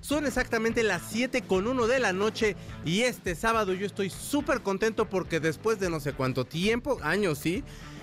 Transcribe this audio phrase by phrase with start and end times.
[0.00, 2.56] Son exactamente las 7 con 1 de la noche.
[2.84, 7.38] Y este sábado yo estoy súper contento porque después de no sé cuánto tiempo, años
[7.38, 7.62] sí,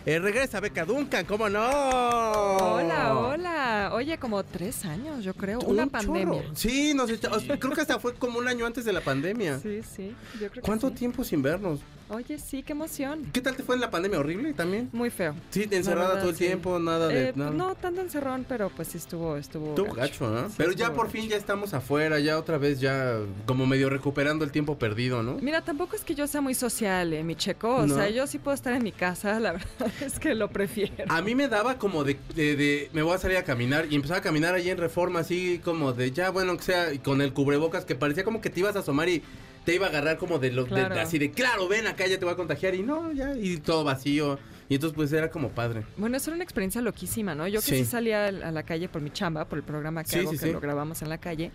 [0.09, 1.59] eh, regresa Beca Duncan, ¿cómo no?
[1.69, 3.89] Hola, hola.
[3.93, 5.59] Oye, como tres años, yo creo.
[5.59, 6.41] Una Un pandemia.
[6.43, 6.55] chorro.
[6.55, 9.59] Sí, nos creo que hasta fue como un año antes de la pandemia.
[9.59, 10.15] Sí, sí.
[10.35, 10.95] Yo creo que ¿Cuánto sí.
[10.95, 11.81] tiempo sin vernos?
[12.09, 13.29] Oye, sí, qué emoción.
[13.33, 14.17] ¿Qué tal te fue en la pandemia?
[14.19, 14.87] ¿Horrible también?
[14.93, 15.35] Muy feo.
[15.49, 16.45] Sí, encerrada verdad, todo el sí.
[16.45, 17.29] tiempo, nada de...
[17.29, 17.51] Eh, nada.
[17.51, 19.75] No tanto encerrón, pero pues sí estuvo, estuvo.
[19.93, 20.47] Gacho, ¿no?
[20.47, 21.31] Sí, Pero ya por fin gacho.
[21.31, 25.33] ya estamos afuera, ya otra vez ya como medio recuperando el tiempo perdido, ¿no?
[25.41, 27.75] Mira, tampoco es que yo sea muy social, eh, mi checo.
[27.75, 27.95] O No.
[27.95, 30.93] sea, yo sí puedo estar en mi casa, la verdad es que lo prefiero.
[31.09, 33.95] A mí me daba como de, de, de- me voy a salir a caminar y
[33.95, 37.21] empezaba a caminar allí en Reforma así como de ya bueno que sea y con
[37.21, 39.21] el cubrebocas que parecía como que te ibas a asomar y
[39.65, 40.69] te iba a agarrar como de lo de-
[41.01, 43.83] así de claro ven acá ya te voy a contagiar y no ya y todo
[43.83, 44.39] vacío
[44.69, 45.83] y entonces pues era como padre.
[45.97, 47.47] Bueno, eso era una experiencia loquísima, ¿no?
[47.47, 47.77] Yo que Sí.
[47.77, 50.37] sí, salía a la calle por mi chamba, por el programa que Sí, hago, sí,
[50.39, 51.51] que lo grabamos en la calle.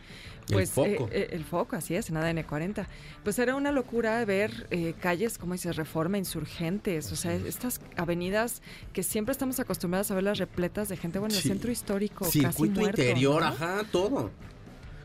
[0.49, 0.89] El Pues foco.
[0.89, 2.87] eh, eh, el foco, así es, en ADN 40.
[3.23, 8.61] Pues era una locura ver eh, calles, como dices, Reforma, Insurgentes, o sea, estas avenidas
[8.93, 12.81] que siempre estamos acostumbrados a verlas repletas de gente, bueno, el centro histórico, casi Circuito
[12.81, 13.49] muerto, interior, ¿no?
[13.49, 14.31] ajá, todo.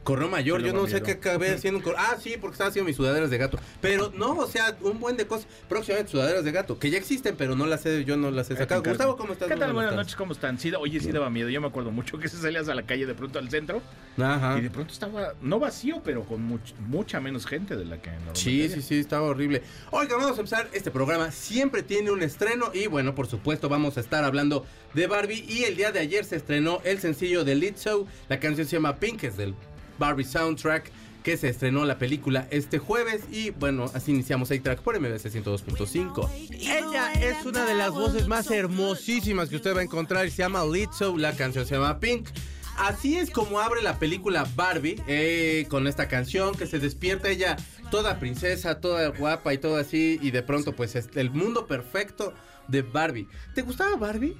[0.07, 3.29] Correo mayor, yo no sé qué acabé haciendo Ah, sí, porque estaba haciendo mis sudaderas
[3.29, 3.59] de gato.
[3.81, 5.47] Pero no, o sea, un buen de cosas.
[5.67, 8.55] Próximamente sudaderas de gato, que ya existen, pero no las he, yo no las he
[8.55, 8.81] sacado.
[8.83, 9.49] Gustavo, ¿cómo estás?
[9.49, 9.73] ¿Qué tal?
[9.73, 10.05] Buenas estás.
[10.05, 10.57] noches, ¿cómo están?
[10.59, 11.49] Sí, oye, sí daba miedo.
[11.49, 13.81] Yo me acuerdo mucho que se salías a la calle de pronto al centro
[14.17, 14.57] Ajá.
[14.57, 18.09] y de pronto estaba, no vacío, pero con much- mucha menos gente de la que
[18.11, 19.61] normalmente Sí, sí, sí, estaba horrible.
[19.91, 20.69] Oiga, vamos a empezar.
[20.71, 25.05] Este programa siempre tiene un estreno y bueno, por supuesto vamos a estar hablando de
[25.07, 28.07] Barbie y el día de ayer se estrenó el sencillo de Lizzo.
[28.29, 29.53] La canción se llama Pink, es del
[29.97, 30.91] Barbie soundtrack
[31.27, 35.25] que se estrenó la película este jueves y bueno, así iniciamos el track por MBC
[35.25, 36.29] 102.5.
[36.51, 40.63] Ella es una de las voces más hermosísimas que usted va a encontrar se llama
[40.63, 42.29] Lizzo, la canción se llama Pink.
[42.77, 47.57] Así es como abre la película Barbie eh, con esta canción que se despierta ella
[47.91, 52.33] toda princesa, toda guapa y todo así y de pronto pues es el mundo perfecto
[52.67, 53.27] de Barbie.
[53.53, 54.37] ¿Te gustaba Barbie?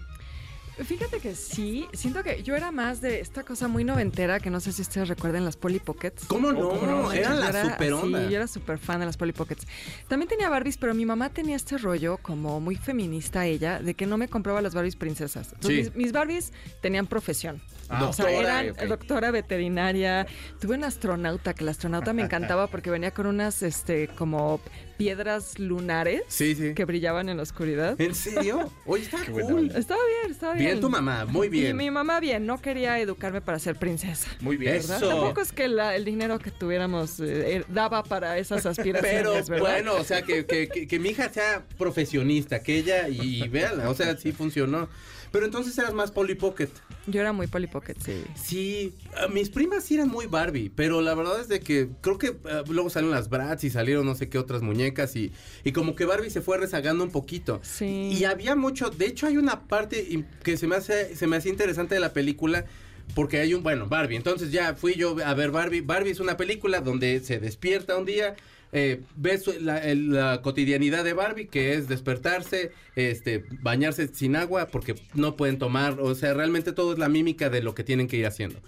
[0.83, 4.59] Fíjate que sí, siento que yo era más de esta cosa muy noventera, que no
[4.59, 6.25] sé si ustedes recuerden las Polly Pockets.
[6.27, 6.69] ¿Cómo no?
[6.69, 8.19] Oh, no, Eran la era super onda.
[8.19, 9.65] así, yo era súper fan de las Polly Pockets.
[10.07, 14.05] También tenía Barbies, pero mi mamá tenía este rollo como muy feminista ella, de que
[14.05, 15.49] no me compraba las Barbies princesas.
[15.53, 15.91] Entonces, Sí.
[15.95, 17.61] mis, mis Barbies tenían profesión.
[17.89, 20.27] Ah, o sea, eran doctora veterinaria.
[20.59, 24.59] Tuve un astronauta, que el astronauta me encantaba porque venía con unas, este, como
[24.97, 26.73] piedras lunares Sí, sí.
[26.73, 27.99] que brillaban en la oscuridad.
[28.01, 28.71] ¿En serio?
[28.85, 29.71] Oye, está Qué buena cool.
[29.75, 30.65] Estaba bien, estaba bien.
[30.65, 31.77] Bien tu mamá, muy Y bien.
[31.77, 34.27] mi mamá bien, no quería educarme para ser princesa.
[34.41, 34.75] Muy bien.
[34.75, 34.99] Eso.
[35.07, 39.33] Tampoco es que la- el dinero que tuviéramos eh, eh, daba para esas aspiraciones, Pero
[39.33, 39.59] ¿verdad?
[39.59, 43.47] bueno, o sea, que, que, que- que mi hija sea profesionista, que ella, y, y
[43.47, 44.89] véanla, o sea, sí funcionó.
[45.37, 46.69] Pero entonces eras más Polly Pocket.
[47.05, 48.23] Yo era muy Polly Pocket, sí.
[48.33, 52.17] Sí, ah, mis primas sí eran muy Barbie, pero la verdad es de que creo
[52.17, 55.31] que ah, luego salieron las Bratz y salieron no sé qué otras muñecas y,
[55.63, 57.59] y como que Barbie se fue rezagando un poquito.
[57.61, 58.09] Sí.
[58.11, 61.49] Y había mucho, de hecho hay una parte que se me hace, se me hace
[61.49, 62.65] interesante de la película.
[63.13, 64.15] Porque hay un, bueno, Barbie.
[64.15, 65.81] Entonces ya fui yo a ver Barbie.
[65.81, 68.35] Barbie es una película donde se despierta un día,
[68.73, 75.35] eh, ves la, cotidianidad de Barbie, que es despertarse, este, bañarse sin agua, porque no
[75.35, 78.27] pueden tomar, o sea, realmente todo es la mímica de lo que tienen que ir
[78.27, 78.59] haciendo.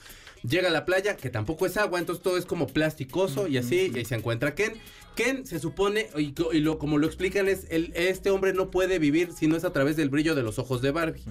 [0.47, 3.91] Llega a la playa, que tampoco es agua, entonces todo es como plasticoso y así,
[3.93, 4.73] y se encuentra Ken.
[5.15, 9.33] Ken se supone, y, lo, como lo explican, es el, este hombre no puede vivir
[9.33, 11.23] si no es a través del brillo de los ojos de Barbie.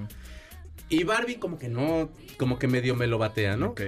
[0.90, 3.68] Y Barbie como que no, como que medio me lo batea, ¿no?
[3.68, 3.80] Ok.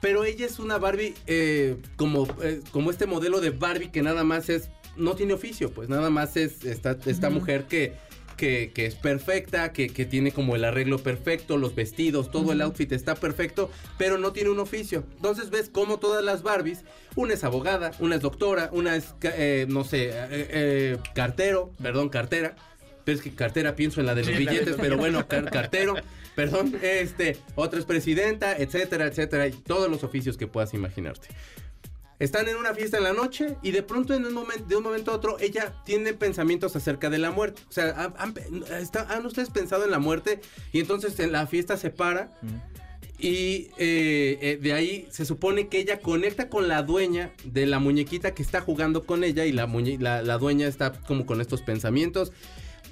[0.00, 4.24] Pero ella es una Barbie eh, como, eh, como este modelo de Barbie que nada
[4.24, 7.94] más es, no tiene oficio, pues nada más es esta, esta mujer que,
[8.36, 12.60] que, que es perfecta, que, que tiene como el arreglo perfecto, los vestidos, todo el
[12.60, 15.04] outfit está perfecto, pero no tiene un oficio.
[15.16, 16.84] Entonces ves como todas las Barbies,
[17.16, 22.08] una es abogada, una es doctora, una es, eh, no sé, eh, eh, cartero, perdón,
[22.08, 22.54] cartera.
[23.04, 25.94] Pero es que cartera pienso en la de los billetes, pero bueno, car- cartero,
[26.38, 31.26] perdón, este, otra es presidenta, etcétera, etcétera, y todos los oficios que puedas imaginarte.
[32.20, 34.84] Están en una fiesta en la noche y de pronto en un momento, de un
[34.84, 37.60] momento a otro, ella tiene pensamientos acerca de la muerte.
[37.68, 40.40] O sea, han, han- está- ¿han ustedes pensado en la muerte?
[40.72, 42.30] Y entonces en la fiesta se para
[43.20, 47.80] Y eh, eh, de ahí se supone que ella conecta con la dueña de la
[47.80, 52.30] muñequita que está jugando con ella y la dueña está como con estos pensamientos.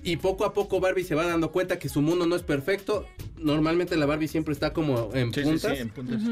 [0.06, 3.06] Y poco a poco Barbie se va dando cuenta que su mundo no es perfecto.
[3.38, 5.78] Normalmente la Barbie siempre está como en Sí, sí, sí, puntas.
[5.80, 6.22] en puntas.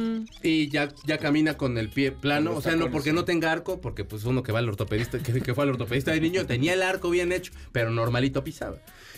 [0.44, 2.55] Y ya, ya camina con el pie plano.
[2.56, 3.17] O sea, no porque sí.
[3.17, 6.12] no tenga arco, porque pues uno que va al ortopedista, que, que fue al ortopedista
[6.12, 8.76] de niño, tenía el arco bien hecho, pero normalito pisaba.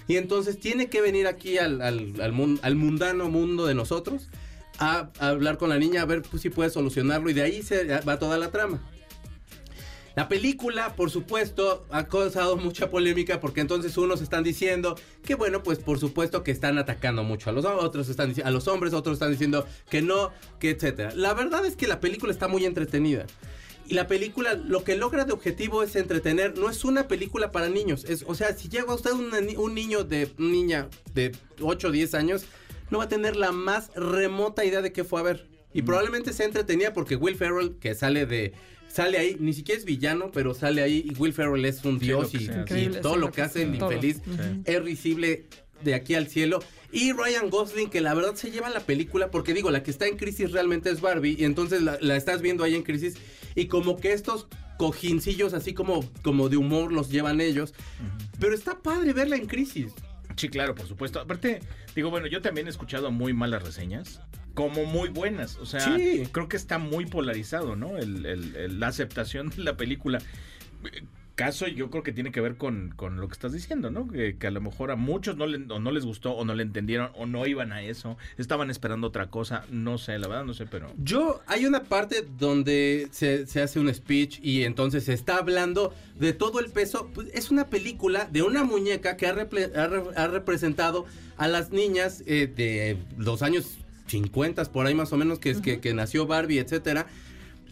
[0.08, 4.28] Y entonces tiene que venir aquí al, al, al mun- al mundano mundo de nosotros
[4.78, 7.28] a, a hablar con la niña, a ver pues, si puede solucionarlo.
[7.28, 8.80] Y de ahí se va toda la trama.
[10.16, 15.62] La película, por supuesto, ha causado mucha polémica porque entonces unos están diciendo que bueno,
[15.62, 19.16] pues por supuesto que están atacando mucho a los otros están a los hombres, otros
[19.16, 21.12] están diciendo que no, que etcétera.
[21.14, 23.26] La verdad es que la película está muy entretenida.
[23.88, 27.68] Y la película lo que logra de objetivo es entretener, no es una película para
[27.68, 28.06] niños.
[28.06, 32.14] Es, o sea, si llega usted una un niño de niña de 8 o 10
[32.14, 32.46] años,
[32.88, 35.46] no va a tener la más remota idea de qué fue a ver.
[35.74, 38.54] Y probablemente se entretenía porque Will Ferrell, que sale de.
[38.96, 42.06] Sale ahí, ni siquiera es villano, pero sale ahí y Will Ferrell es un Sí,
[42.06, 42.48] dios y,
[43.02, 44.22] todo lo que hace el infeliz
[44.64, 45.44] es risible
[45.84, 46.60] de aquí al cielo.
[46.92, 50.06] Y Ryan Gosling, que la verdad se lleva la película, porque digo, la que está
[50.06, 53.18] en crisis realmente es Barbie, y entonces la, la estás viendo ahí en crisis,
[53.54, 54.46] y como que estos
[54.78, 57.74] cojincillos así como, como de humor los llevan ellos.
[58.40, 59.92] Pero está padre verla en crisis.
[60.36, 61.20] Sí, claro, por supuesto.
[61.20, 61.60] Aparte,
[61.94, 64.22] digo, bueno, yo también he escuchado muy malas reseñas,
[64.56, 65.56] como muy buenas.
[65.58, 66.24] O sea, Sí.
[66.32, 67.96] creo que está muy polarizado, ¿no?
[67.98, 70.18] El- el- el- la aceptación de la película.
[71.34, 74.08] Caso, yo creo que tiene que ver con, con lo que estás diciendo, ¿no?
[74.08, 76.54] Que, que a lo mejor a muchos no, le- o no les gustó, o no
[76.54, 80.46] le entendieron, o no iban a eso, estaban esperando otra cosa, no sé, la verdad
[80.46, 80.90] no sé, pero...
[80.96, 85.92] Yo, hay una parte donde se, se hace un speech y entonces se está hablando
[86.18, 87.10] de todo el peso.
[87.12, 91.04] Pues, es una película de una muñeca que ha, reple- ha re- ha representado
[91.36, 93.76] a las niñas eh, de los años
[94.06, 97.06] 50, por ahí más o menos, que, es que, que nació Barbie, etcétera.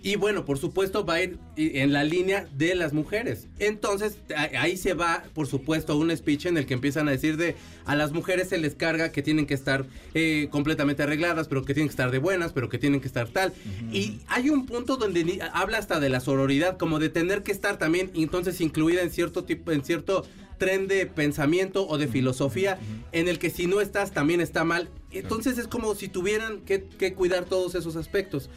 [0.07, 3.49] Y bueno, por supuesto va a ir en la línea de las mujeres.
[3.59, 7.39] Entonces, a- ahí se va, por supuesto, un speech en el que empiezan a decir
[7.39, 7.57] de
[7.87, 11.73] a las mujeres se les carga que tienen que estar eh, completamente arregladas, pero que
[11.73, 13.55] tienen que estar de buenas, pero que tienen que estar tal.
[13.91, 17.53] Y hay un punto donde ni- habla hasta de la sororidad, como de tener que
[17.53, 20.27] estar también, entonces incluida en cierto tipo, en cierto
[20.59, 22.79] tren de pensamiento o de filosofía
[23.13, 24.91] en el que si no estás también está mal.
[25.11, 28.51] Entonces es como si tuvieran que, que cuidar todos esos aspectos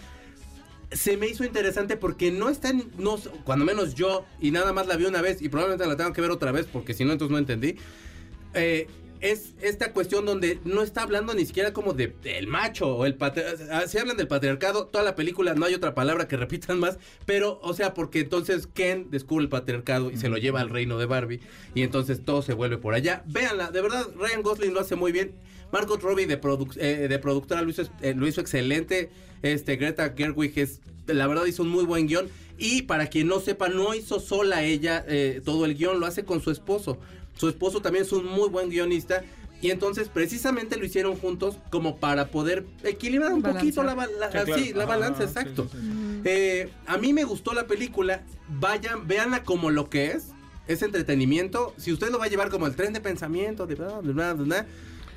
[0.92, 4.88] se me hizo interesante porque no está en, no, cuando menos yo, y nada más
[4.88, 7.12] la vi una vez, y probablemente la tengo que ver otra vez, porque si no,
[7.12, 7.75] entonces no entendí.
[8.54, 8.88] eh,
[9.19, 13.16] es esta cuestión donde no está hablando ni siquiera como de del macho o el
[13.16, 13.88] patriarcado.
[13.88, 17.60] Se hablan del patriarcado, toda la película no hay otra palabra que repitan más, pero,
[17.63, 21.07] o sea, porque entonces Ken descubre el patriarcado y se lo lleva al reino de
[21.07, 21.42] Barbie,
[21.74, 23.24] y entonces todo se vuelve por allá.
[23.25, 25.33] Véanla, de verdad, Ryan Gosling lo hace muy bien.
[25.72, 26.40] Margot Robbie de,
[26.78, 29.10] eh, de productora lo hizo, eh, lo hizo excelente.
[29.42, 32.28] Este, Greta Gerwig es, la verdad hizo un muy buen guion.
[32.58, 36.24] Y para quien no sepa, no hizo sola ella eh, todo el guion, lo hace
[36.25, 36.98] con su esposo.
[37.38, 39.24] Su esposo también es un muy buen guionista.
[39.62, 44.28] Y entonces precisamente lo hicieron juntos como para poder equilibrar un poquito la, ba- la-
[44.28, 44.56] Sí, claro.
[44.56, 45.68] sí, la Ajá, balanza, exacto.
[45.72, 46.22] sí, sí, sí.
[46.25, 48.22] Eh, a mí me gustó la película.
[48.50, 50.28] Vayan, véanla como lo que es.
[50.68, 51.74] Es entretenimiento.
[51.78, 54.34] Si usted lo va a llevar como el tren de pensamiento, de bla, bla, bla,
[54.34, 54.66] bla, bla,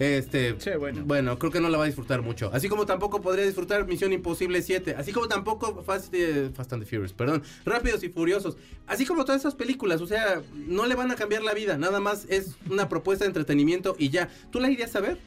[0.00, 0.70] este, Sí,
[1.04, 1.38] bueno.
[1.38, 2.50] creo que no la va a disfrutar mucho.
[2.52, 4.94] Así como tampoco podría disfrutar Misión Imposible 7.
[4.96, 7.42] Así como tampoco Fast, eh, Fast and the Furious, perdón.
[7.64, 8.56] Rápidos y Furiosos.
[8.86, 10.00] Así como todas esas películas.
[10.00, 11.76] O sea, no le van a cambiar la vida.
[11.76, 14.30] Nada más es una propuesta de entretenimiento y ya.
[14.50, 15.18] ¿Tú la irías a ver?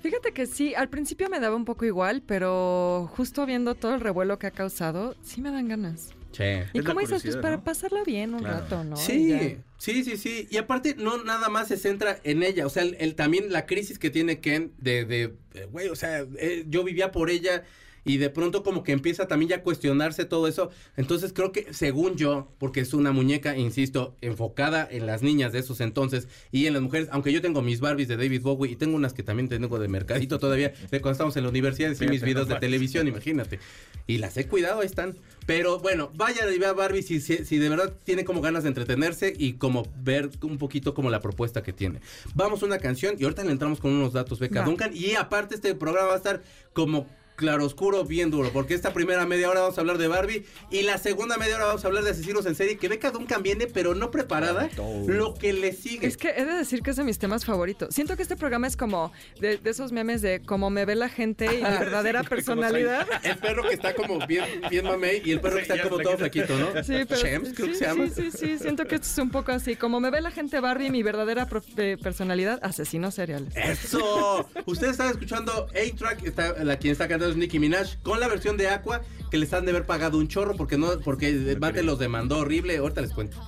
[0.00, 4.00] Fíjate que sí, al principio me daba un poco igual, pero justo viendo todo el
[4.00, 6.15] revuelo que ha causado, sí me dan ganas.
[6.36, 6.44] Sí.
[6.74, 8.60] Y Es como dices, pues para pasarla bien un Claro.
[8.60, 8.96] rato, ¿no?
[8.96, 9.38] Sí, ya.
[9.78, 10.46] sí, sí, sí.
[10.50, 12.66] Y aparte, no nada más se centra en ella.
[12.66, 15.96] O sea, el, el- también la crisis que tiene Ken de, de, eh, güey, o
[15.96, 17.64] sea, eh, yo vivía por ella
[18.06, 20.70] y de pronto como que empieza también ya a cuestionarse todo eso.
[20.96, 25.58] Entonces creo que, según yo, porque es una muñeca, insisto, enfocada en las niñas de
[25.58, 28.76] esos entonces y en las mujeres, aunque yo tengo mis Barbies de David Bowie y
[28.76, 32.06] tengo unas que también tengo de mercadito todavía, de cuando estábamos en la universidad, y
[32.06, 33.58] mis videos de televisión, imagínate.
[34.06, 35.16] Y las he cuidado, ahí están.
[35.44, 38.68] Pero bueno, vaya y vea Barbie si, si, si de verdad tiene como ganas de
[38.68, 42.00] entretenerse y como ver un poquito como la propuesta que tiene.
[42.34, 44.66] Vamos a una canción y ahorita le entramos con unos datos, Beca Va.
[44.66, 44.90] Duncan.
[44.94, 49.50] Y aparte este programa va a estar como claroscuro bien duro, porque esta primera media
[49.50, 52.10] hora vamos a hablar de Barbie y la segunda media hora vamos a hablar de
[52.10, 54.68] asesinos en serie, que Beca Duncan viene pero no preparada,
[55.06, 56.06] lo que le sigue.
[56.06, 57.94] Es que he de decir que es de mis temas favoritos.
[57.94, 61.08] Siento que este programa es como de, de esos memes de cómo me ve la
[61.08, 63.06] gente y mi verdadera Sí, personalidad.
[63.22, 66.02] El perro que está como bien, bien mamey y el perro que está como la
[66.04, 66.82] todo flaquito, ¿no?
[66.82, 68.06] Sí, pero Shems, creo sí, que se llama.
[68.08, 69.76] Sí, sí, sí, siento que esto es un poco así.
[69.76, 73.54] Como me ve la gente Barbie, mi verdadera eh, personalidad, asesinos seriales.
[73.56, 74.48] Eso.
[74.64, 78.56] Ustedes están escuchando A-Track, está, la quien está cantando Verdaderos Nicki Minaj con la versión
[78.56, 81.98] de Aqua que les han de haber pagado un chorro porque no porque Mate los
[81.98, 82.76] demandó horrible.
[82.76, 83.38] Ahorita les cuento.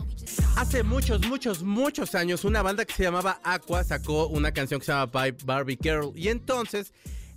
[0.57, 4.87] Hace muchos, muchos, muchos años una banda que se llamaba Aqua sacó una canción que
[4.87, 5.13] se llama
[5.45, 6.93] Barbie Girl y entonces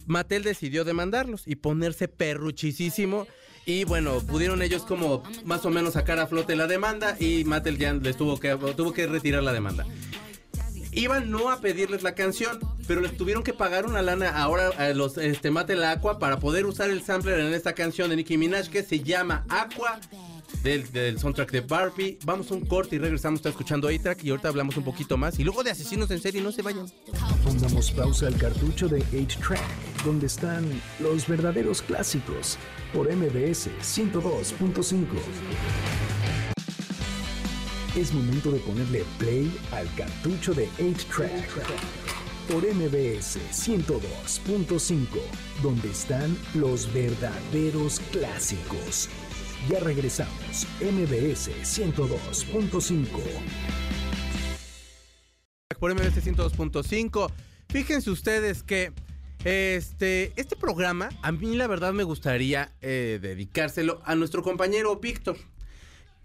[0.07, 3.27] Mattel decidió demandarlos y ponerse perruchisísimo.
[3.65, 7.77] Y bueno, pudieron ellos como más o menos sacar a flote la demanda y Mattel
[7.77, 9.85] ya les tuvo que, tuvo que retirar la demanda.
[10.93, 14.89] Iban no a pedirles la canción, pero les tuvieron que pagar una lana ahora a
[14.89, 18.67] los este, Mattel Aqua para poder usar el sampler en esta canción de Nicki Minaj
[18.69, 19.99] que se llama Aqua
[20.63, 22.19] del, soundtrack de Barbie.
[22.25, 23.39] Vamos a un corte y regresamos.
[23.39, 25.39] Está escuchando A-Track y ahorita hablamos un poquito más.
[25.39, 26.87] Y luego de Asesinos en Serie, no se vayan.
[27.43, 30.67] Pongamos pausa al cartucho de 8-Track, donde están
[30.99, 32.57] los verdaderos clásicos
[32.93, 35.05] por MBS 102.5.
[37.93, 41.49] Es momento de ponerle play al cartucho de 8-Track
[42.49, 45.07] por MBS 102.5,
[45.61, 49.09] donde están los verdaderos clásicos.
[49.69, 50.65] Ya regresamos.
[50.79, 53.07] MBS 102.5.
[55.77, 57.29] Por MBS 102.5.
[57.67, 58.93] Fíjense ustedes que
[59.43, 65.35] este, este programa, a mí la verdad me gustaría eh, dedicárselo a nuestro compañero Víctor.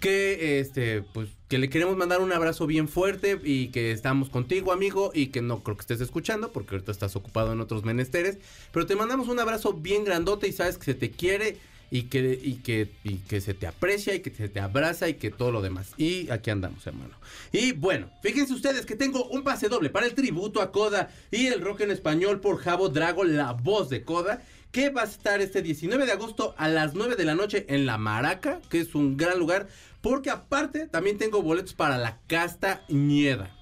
[0.01, 4.73] Que este, pues, que le queremos mandar un abrazo bien fuerte y que estamos contigo,
[4.73, 8.39] amigo, y que no creo que estés escuchando, porque ahorita estás ocupado en otros menesteres.
[8.73, 11.57] Pero te mandamos un abrazo bien grandote y sabes que se te quiere
[11.91, 15.15] y que, y que, y que se te aprecia y que se te abraza y
[15.15, 15.93] que todo lo demás.
[15.97, 17.15] Y aquí andamos, hermano.
[17.53, 21.47] Y bueno, fíjense ustedes que tengo un pase doble para el tributo a Coda y
[21.47, 24.43] el rock en español por Javo Drago, la voz de Coda.
[24.77, 27.87] Que va a estar este 19 de agosto a las 9 de la noche en
[27.87, 29.69] La Maraca, que es un gran lugar.
[30.03, 33.57] Porque aparte también tengo boletos para la Casta Nieda.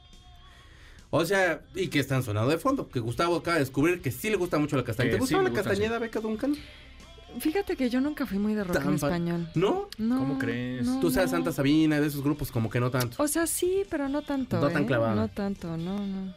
[1.11, 2.88] O sea, y que están sonando de fondo.
[2.88, 5.14] Que Gustavo acaba de descubrir que sí le gusta mucho la castañeda.
[5.14, 6.56] ¿Te gusta la castañeda, Beca Duncan?
[7.38, 9.49] Fíjate que yo nunca fui muy de rock en español.
[9.54, 9.88] ¿No?
[9.97, 10.18] No.
[10.18, 10.88] ¿Cómo crees?
[11.00, 13.23] Tú sabes Santa Sabina, de esos grupos como que no tanto.
[13.23, 14.61] O sea, sí, pero no tanto.
[14.61, 14.87] No tan ¿eh?
[14.87, 15.14] clavado.
[15.14, 16.35] No tanto, no, no.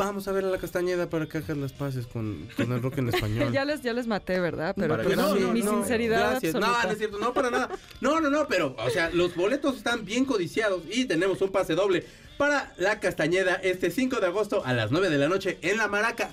[0.00, 2.96] Vamos a ver a la Castañeda para que hagas las paces con, con el rock
[2.98, 3.52] en español.
[3.52, 4.74] ya, les, ya les maté, ¿verdad?
[4.74, 6.54] Pero pues, no, mi, no, mi no, sinceridad Gracias.
[6.54, 6.86] No, absoluta.
[6.86, 7.68] no es cierto, no para nada.
[8.00, 11.74] No, no, no, pero, o sea, los boletos están bien codiciados y tenemos un pase
[11.74, 12.06] doble
[12.38, 15.86] para la Castañeda este 5 de agosto a las 9 de la noche en La
[15.86, 16.30] Maraca.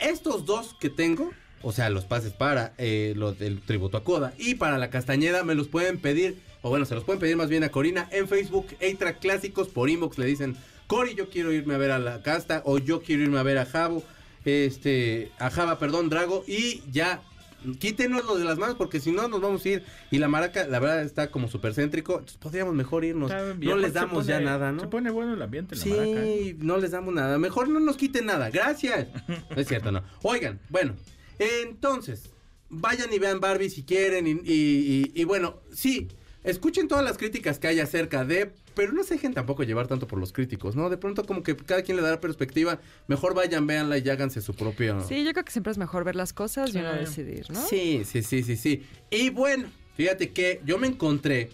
[0.00, 1.30] Estos dos que tengo,
[1.62, 5.44] o sea, los pases para eh, los del tributo a Coda y para la Castañeda
[5.44, 8.26] me los pueden pedir, o bueno, se los pueden pedir más bien a Corina en
[8.26, 10.56] Facebook, A-Track Clásicos, por inbox le dicen,
[10.86, 13.58] Cori, yo quiero irme a ver a la Casta, o yo quiero irme a ver
[13.58, 14.02] a Javo,
[14.44, 17.22] este, a Java, perdón, Drago, y ya
[17.78, 19.84] quítenos lo de las manos porque si no nos vamos a ir.
[20.10, 23.30] Y la maraca la verdad está como súper céntrico entonces podríamos mejor irnos.
[23.58, 26.26] No les damos ya nada no Se pone bueno el ambiente en la sí Maraca,
[26.26, 26.56] ¿eh?
[26.58, 27.38] no les damos nada.
[27.38, 28.50] Mejor no nos quiten nada.
[28.50, 29.08] Gracias.
[29.28, 30.02] No es cierto no.
[30.22, 30.94] Oigan bueno
[31.38, 32.30] entonces
[32.68, 36.08] vayan y vean Barbie si quieren y, y- y- y bueno sí
[36.44, 40.06] escuchen todas las críticas que hay acerca de pero no se dejen tampoco llevar tanto
[40.08, 40.90] por los críticos, ¿no?
[40.90, 42.80] De pronto como que cada quien le da perspectiva.
[43.06, 45.00] Mejor vayan, véanla y háganse su propio...
[45.06, 46.98] Sí, yo creo que siempre es mejor ver las cosas y uno Sí.
[46.98, 47.64] decidir, ¿no?
[47.66, 48.82] Sí, sí, sí, sí, sí.
[49.10, 51.50] Y bueno, fíjate que yo me encontré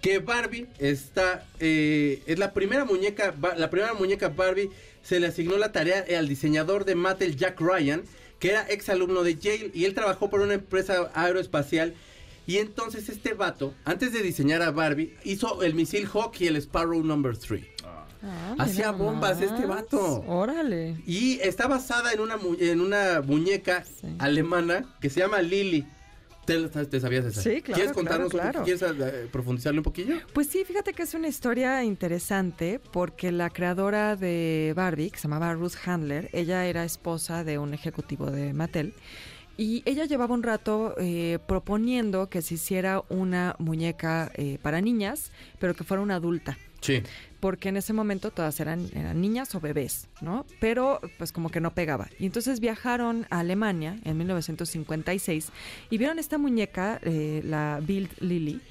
[0.00, 4.70] que Barbie está, eh, es la primera muñeca, la primera muñeca Barbie
[5.02, 8.02] se le asignó la tarea al diseñador de Mattel, Jack Ryan,
[8.38, 11.94] que era ex alumno de Yale y él trabajó por una empresa aeroespacial.
[12.46, 16.56] Y entonces este vato, antes de diseñar a Barbie, hizo el misil Hawk y el
[16.56, 17.64] Sparrow Number 3.
[18.22, 20.22] Ah, Hacía mira bombas este vato.
[20.26, 20.96] Órale.
[21.06, 24.08] Y está basada en una, mu- en una muñeca Sí.
[24.18, 25.86] alemana que se llama Lily.
[26.44, 27.42] ¿Te, te sabías esa?
[27.42, 28.64] Sí, claro, ¿Quieres contarnos claro, claro.
[28.64, 30.16] ¿Quieres eh, profundizarle un poquillo?
[30.32, 35.22] Pues sí, fíjate que es una historia interesante porque la creadora de Barbie, que se
[35.28, 38.94] llamaba Ruth Handler, ella era esposa de un ejecutivo de Mattel.
[39.60, 45.32] Y ella llevaba un rato eh, proponiendo que se hiciera una muñeca eh, para niñas,
[45.58, 46.56] pero que fuera una adulta.
[46.80, 47.02] Sí.
[47.40, 50.46] porque en ese momento todas eran, eran niñas o bebés, ¿no?
[50.60, 52.08] Pero pues como que no pegaba.
[52.18, 55.50] Y entonces viajaron a Alemania en 1956
[55.90, 58.62] y vieron esta muñeca, eh, la Bild Lily.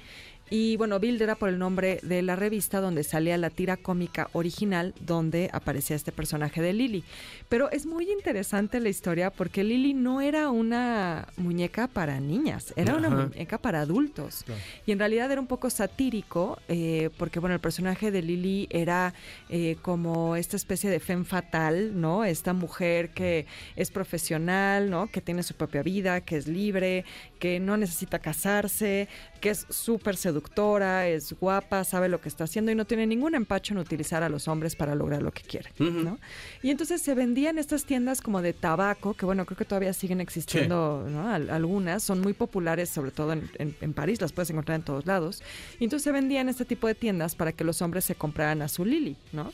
[0.52, 4.28] Y bueno, Bild era por el nombre de la revista donde salía la tira cómica
[4.32, 7.04] original donde aparecía este personaje de Lily.
[7.48, 12.96] Pero es muy interesante la historia porque Lily no era una muñeca para niñas, era
[12.96, 14.44] una muñeca para adultos.
[14.86, 19.14] Y en realidad era un poco satírico, eh, porque bueno, el personaje de Lily era
[19.50, 22.24] eh, como esta especie de femme fatal, ¿no?
[22.24, 25.06] Esta mujer que es profesional, ¿no?
[25.06, 27.04] Que tiene su propia vida, que es libre,
[27.38, 29.08] que no necesita casarse,
[29.40, 30.39] que es súper seductora
[31.06, 34.28] es guapa, sabe lo que está haciendo y no tiene ningún empacho en utilizar a
[34.28, 36.18] los hombres para lograr lo que quiere, ¿no?
[36.62, 40.20] Y entonces se vendían estas tiendas como de tabaco, que bueno, creo que todavía siguen
[40.20, 41.06] existiendo
[41.50, 45.42] algunas, son muy populares, sobre todo en, París, las puedes encontrar en todos lados.
[45.78, 48.68] Y entonces se vendían este tipo de tiendas para que los hombres se compraran a
[48.68, 49.52] su Lily, ¿no?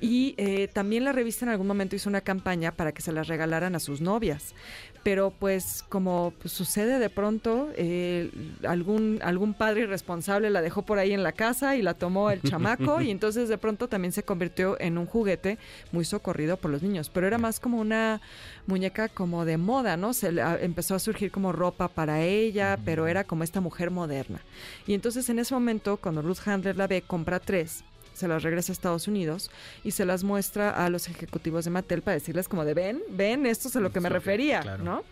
[0.00, 3.28] Y eh, también la revista en algún momento hizo una campaña para que se las
[3.28, 4.54] regalaran a sus novias
[5.02, 8.30] pero pues como pues, sucede de pronto, eh,
[8.66, 12.42] algún, algún padre irresponsable la dejó por ahí en la casa y la tomó el
[12.42, 15.58] chamaco y entonces de pronto también se convirtió en un juguete
[15.90, 18.20] muy socorrido por los niños, pero era más como una
[18.66, 20.12] muñeca como de moda, ¿no?
[20.14, 20.28] Se
[20.60, 24.40] empezó a surgir como ropa para ella, pero era como esta mujer moderna.
[24.86, 28.72] Y entonces en ese momento, cuando Ruth Handler la ve, compra tres se las regresa
[28.72, 29.50] a Estados Unidos
[29.84, 33.46] y se las muestra a los ejecutivos de Mattel para decirles como de ven, ven,
[33.46, 35.02] esto es a lo que me refería, ¿no?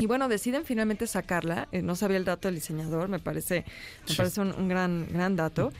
[0.00, 1.68] Y bueno, deciden finalmente sacarla.
[1.72, 3.64] Eh, no sabía el dato del diseñador, me parece,
[4.08, 5.72] me parece un, gran, gran dato.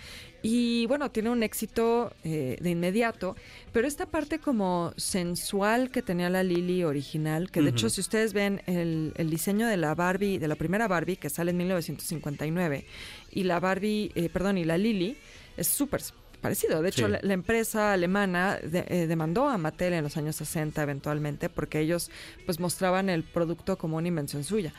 [0.42, 3.36] Y bueno, tiene un éxito eh, de inmediato,
[3.72, 8.32] pero esta parte como sensual que tenía la Lily original, que de hecho si ustedes
[8.32, 12.84] ven el, el, diseño de la Barbie, de la primera Barbie que sale en 1959,
[13.32, 15.16] y la Barbie, eh, perdón, y la Lily,
[15.56, 16.02] es súper
[16.38, 16.82] parecido.
[16.82, 21.80] De hecho, la, empresa alemana eh, demandó a Mattel en los años 60 eventualmente porque
[21.80, 22.10] ellos
[22.46, 24.72] pues mostraban el producto como una invención suya.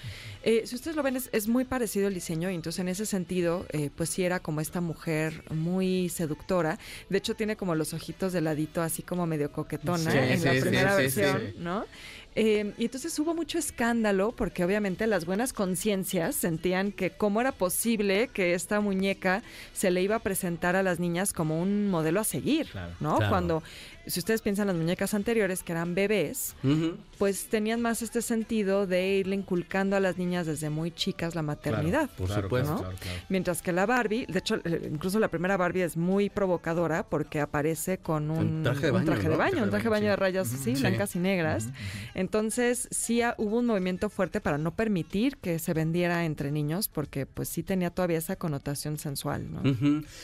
[0.44, 3.66] Eh, si ustedes lo ven, es, muy parecido el diseño y entonces en ese sentido,
[3.70, 6.80] eh, pues sí era como esta mujer muy seductora.
[7.10, 10.96] De hecho, tiene como los ojitos de ladito así como medio coquetona en la primera
[10.96, 11.86] versión, ¿no?
[12.42, 17.52] Eh, y entonces hubo mucho escándalo porque obviamente las buenas conciencias sentían que cómo era
[17.52, 19.44] posible que esta muñeca
[19.74, 22.70] se le iba a presentar a las niñas como un modelo a seguir,
[23.02, 23.18] ¿no?
[23.28, 23.62] Cuando
[24.10, 26.56] si ustedes piensan las muñecas anteriores que eran bebés,
[27.18, 31.44] pues tenían más este sentido de irle inculcando a las niñas desde muy chicas la
[31.44, 32.10] maternidad.
[32.18, 32.92] por supuesto.
[33.30, 37.40] Mientras que la Barbie, de hecho, eh, incluso la primera Barbie es muy provocadora porque
[37.40, 40.16] aparece con un, traje de baño, un traje de baño, un traje de baño de
[40.16, 41.68] rayas así, blancas y negras.
[42.16, 47.26] Entonces, sí hubo un movimiento fuerte para no permitir que se vendiera entre niños porque
[47.26, 49.62] pues sí tenía todavía esa connotación sensual, ¿no?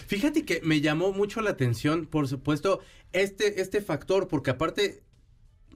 [0.07, 2.81] Fíjate que me llamó mucho la atención, por supuesto,
[3.13, 5.03] este, este factor, porque aparte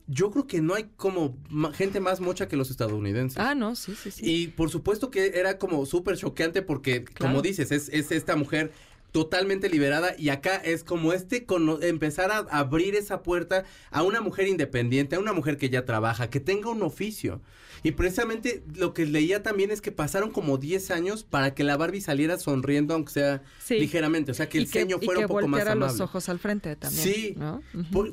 [0.07, 1.38] yo creo que no hay como
[1.73, 3.38] gente más mocha que los estadounidenses.
[3.38, 4.21] Ah, no, sí, sí, sí.
[4.25, 8.71] Y por supuesto que era como súper choqueante porque, como dices, es, es, esta mujer
[9.11, 11.45] totalmente liberada y acá es como este
[11.81, 16.29] empezar a abrir esa puerta a una mujer independiente, a una mujer que ya trabaja,
[16.29, 17.41] que tenga un oficio.
[17.83, 21.77] Y precisamente lo que leía también es que pasaron como 10 años para que la
[21.77, 24.31] Barbie saliera sonriendo, aunque sea ligeramente.
[24.31, 25.93] O sea, que el ceño fuera un poco más amable.
[25.93, 27.03] los ojos al frente también.
[27.03, 27.37] Sí,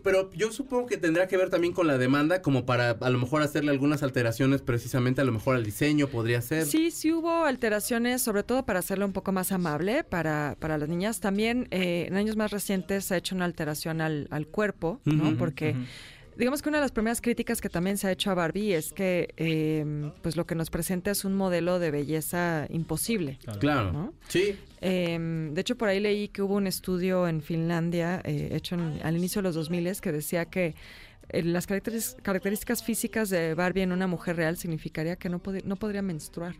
[0.02, 3.18] pero yo supongo que tendrá que ver también con la demanda, como para a lo
[3.18, 6.66] mejor hacerle algunas alteraciones precisamente a lo mejor al diseño, podría ser.
[6.66, 10.86] Sí, sí hubo alteraciones, sobre todo para hacerlo un poco más amable para, para las
[10.88, 11.20] niñas.
[11.20, 15.37] También eh, en años más recientes se ha hecho una alteración al, al cuerpo, ¿no?
[15.37, 15.75] Porque
[16.37, 18.92] digamos que una de las primeras críticas que también se ha hecho a Barbie es
[18.92, 23.38] que em, pues lo que nos presenta es un modelo de belleza imposible.
[23.59, 24.12] Claro.
[24.29, 24.57] Sí.
[24.81, 29.16] Em, de hecho, por ahí leí que hubo un estudio en Finlandia eh, hecho al
[29.16, 30.75] inicio de los 2000 que decía que
[31.29, 36.03] eh, las características físicas de Barbie en una mujer real significaría que no, no podría
[36.03, 36.55] menstruar.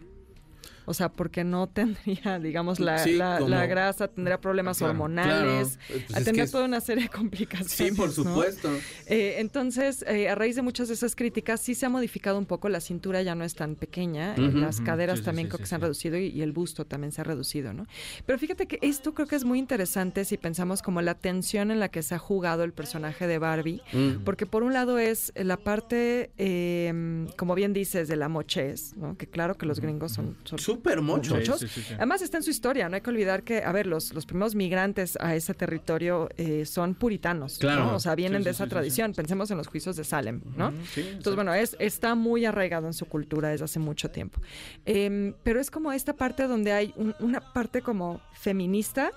[0.87, 6.65] O sea, porque no tendría, digamos, la, la, grasa, tendría problemas hormonales, pues tendría toda
[6.65, 7.73] una serie de complicaciones.
[7.73, 8.71] Sí, por supuesto.
[9.07, 12.47] Eh, entonces, eh, a raíz de muchas de esas críticas, sí se ha modificado un
[12.47, 15.75] poco, la cintura ya no es tan pequeña, eh, las caderas también creo que se
[15.75, 17.87] han reducido y, el busto también se ha reducido, ¿no?
[18.25, 21.81] Pero fíjate que esto creo que es muy interesante si pensamos como la tensión en
[21.81, 24.23] la que se ha jugado el personaje de Barbie, mm.
[24.25, 29.17] porque por un lado es la parte, em, como bien dices, de la mochez, ¿no?
[29.17, 30.37] Que claro que los gringos son
[30.77, 31.65] súper muchos.
[31.97, 34.55] Además está en su historia, no hay que olvidar que, a ver, los, los primeros
[34.55, 37.95] migrantes a ese territorio eh, son puritanos, claro.
[37.95, 39.13] O sea, vienen de esa tradición.
[39.13, 40.73] Pensemos en los juicios de Salem, ¿no?
[40.97, 44.41] Entonces, bueno, es, está muy arraigado en su cultura desde hace mucho tiempo.
[44.85, 49.13] Em, pero es como esta parte donde hay una parte como feminista,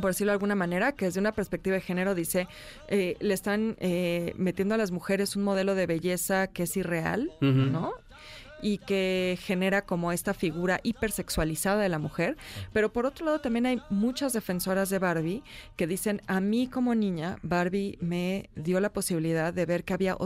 [0.00, 2.48] por decirlo de alguna manera, que desde una perspectiva de género dice,
[2.88, 7.30] eh, le están eh, metiendo a las mujeres un modelo de belleza que es irreal,
[7.40, 7.94] ¿no?
[8.62, 12.36] Y que genera como esta figura hipersexualizada de la mujer.
[12.72, 15.42] Pero por otro lado también hay muchas defensoras de Barbie
[15.76, 20.16] que dicen, a mí como niña, Barbie me dio la posibilidad de ver que había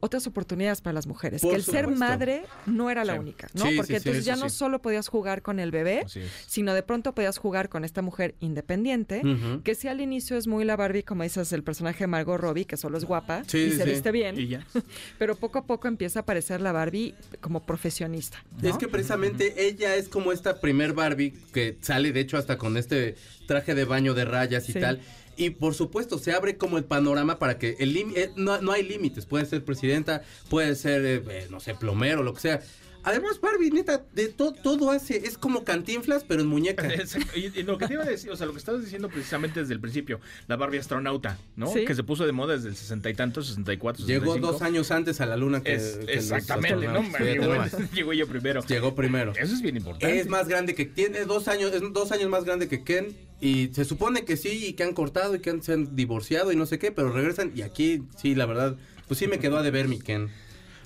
[0.00, 1.42] otras oportunidades para las mujeres.
[1.42, 3.18] Por que el ser madre no era la Sí.
[3.18, 3.66] única, ¿no?
[3.66, 6.04] Sí, Porque sí, entonces ya no solo podías jugar con el bebé,
[6.46, 9.22] sino de pronto podías jugar con esta mujer independiente,
[9.64, 12.64] que sí al inicio es muy la Barbie, como dices, el personaje de Margot Robbie,
[12.64, 13.90] que solo es guapa Sí, y sí, se sí.
[13.90, 14.66] viste bien, Y ya.
[15.18, 18.42] pero poco a poco empieza a aparecer la Barbie como profesionista.
[18.62, 18.68] ¿no?
[18.68, 22.76] Es que precisamente ella es como esta primer Barbie que sale de hecho hasta con
[22.76, 24.80] este traje de baño de rayas y Sí.
[24.80, 25.00] tal.
[25.38, 28.82] Y por supuesto se abre como el panorama para que el eh, no, no hay
[28.82, 29.24] límites.
[29.24, 32.60] Puede ser presidenta, puede ser, eh, eh, no sé, plomero, lo que sea.
[33.04, 36.86] Además, Barbie, neta, de to- todo hace, es como cantinflas, pero en muñeca.
[37.36, 39.60] Y, y lo que te iba a decir, o sea, lo que estabas diciendo precisamente
[39.60, 41.68] desde el principio, la Barbie astronauta, ¿no?
[41.72, 41.84] Sí.
[41.84, 44.52] Que se puso de moda desde el sesenta y tantos, 64, Llegó 65.
[44.52, 47.02] dos años antes a la luna que, Es- que los exactamente, ¿no?
[47.20, 47.54] Llegó,
[47.94, 48.62] llegó yo primero.
[48.66, 49.32] Llegó primero.
[49.36, 50.18] Eso es bien importante.
[50.18, 53.68] Es más grande que tiene dos años, es dos años más grande que Ken y
[53.72, 56.56] se supone que sí y que han cortado y que han, se han divorciado y
[56.56, 59.62] no sé qué, pero regresan y aquí sí, la verdad, pues sí me quedó a
[59.62, 60.28] deber mi Ken.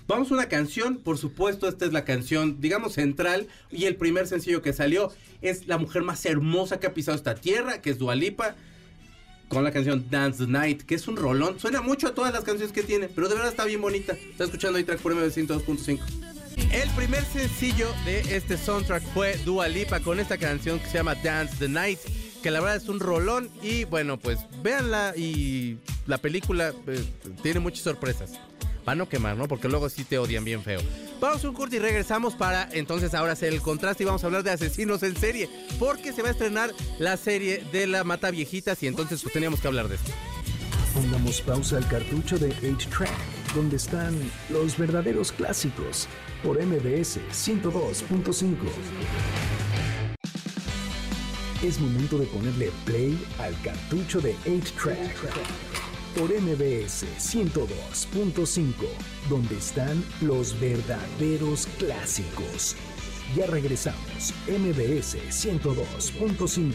[0.09, 4.27] Vamos a una canción, por supuesto, esta es la canción, digamos, central y el primer
[4.27, 7.99] sencillo que salió es la mujer más hermosa que ha pisado esta tierra, que es
[7.99, 8.57] Dualipa,
[9.49, 11.61] con la canción Dance the Night, que es un rolón.
[11.61, 14.15] Suena mucho a todas las canciones que tiene, pero de verdad está bien bonita.
[14.15, 16.01] Está escuchando ahí track por MB 102.5.
[16.73, 21.15] El primer sencillo de este soundtrack fue Dua Lipa con esta canción que se llama
[21.17, 21.99] Dance the Night,
[22.43, 27.05] que la verdad es un rolón y bueno, pues véanla y la película eh,
[27.43, 28.33] tiene muchas sorpresas.
[28.85, 29.47] Para no quemar, ¿no?
[29.47, 30.81] Porque luego sí te odian bien feo.
[31.21, 34.43] Vamos un corte y regresamos para entonces ahora hacer el contraste y vamos a hablar
[34.43, 35.49] de asesinos en serie.
[35.79, 39.61] Porque se va a estrenar la serie de la Mata Viejitas y entonces pues teníamos
[39.61, 40.11] que hablar de esto.
[40.95, 44.19] Pongamos pausa al cartucho de 8-Track, donde están
[44.51, 46.09] los verdaderos clásicos,
[46.43, 48.57] por MBS 102.5.
[51.63, 55.15] Es momento de ponerle play al cartucho de 8-Track,
[56.17, 58.75] por MBS 102.5,
[59.31, 62.75] donde están los verdaderos clásicos.
[63.37, 66.73] Ya regresamos, MBS 102.5.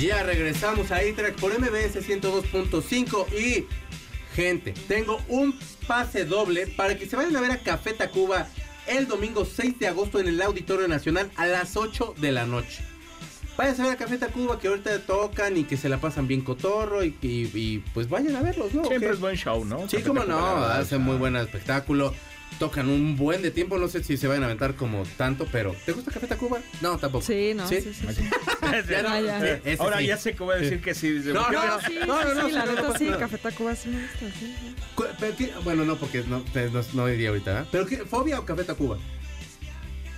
[0.00, 3.66] Ya regresamos a A-Track por MBS 102.5 y
[4.36, 8.48] gente, tengo un pase doble para que se vayan a ver a Café Tacuba
[8.90, 12.82] el domingo 6 de agosto en el Auditorio Nacional a las 8 de la noche.
[13.56, 16.40] Vayan a ver a Café Tacuba que ahorita tocan y que se la pasan bien
[16.40, 18.84] cotorro y, y- y, pues vayan a verlos, ¿no?
[18.84, 19.80] Siempre es buen show, ¿no?
[19.88, 22.14] Sí, Café Tacuba, no, sea, muy buen espectáculo.
[22.58, 25.74] Tocan un buen de tiempo, no sé si se van a aventar como tanto, pero
[25.86, 26.60] ¿te gusta Café Tacuba?
[26.82, 27.24] No, tampoco.
[27.24, 27.80] Sí, no, ¿Sí?
[27.80, 28.06] sí, sí.
[28.06, 28.22] así.
[28.90, 29.40] Ya no, Ah, ya.
[29.40, 30.06] sí, ese Ahora sí.
[30.06, 31.10] ya sé que voy a decir que sí.
[31.10, 31.80] dice, No, ¿por qué no, No, no?
[31.80, 33.06] sí, No, no, sí, no, sí, la neta sí.
[33.18, 34.74] Café Tacuba sí me gusta, sí, sí.
[34.94, 36.44] Cu- pero qué- bueno, no, porque no,
[36.92, 37.62] no diría ahorita.
[37.62, 37.64] ¿eh?
[37.72, 37.96] ¿Pero qué?
[37.98, 38.98] ¿Fobia o Café Tacuba?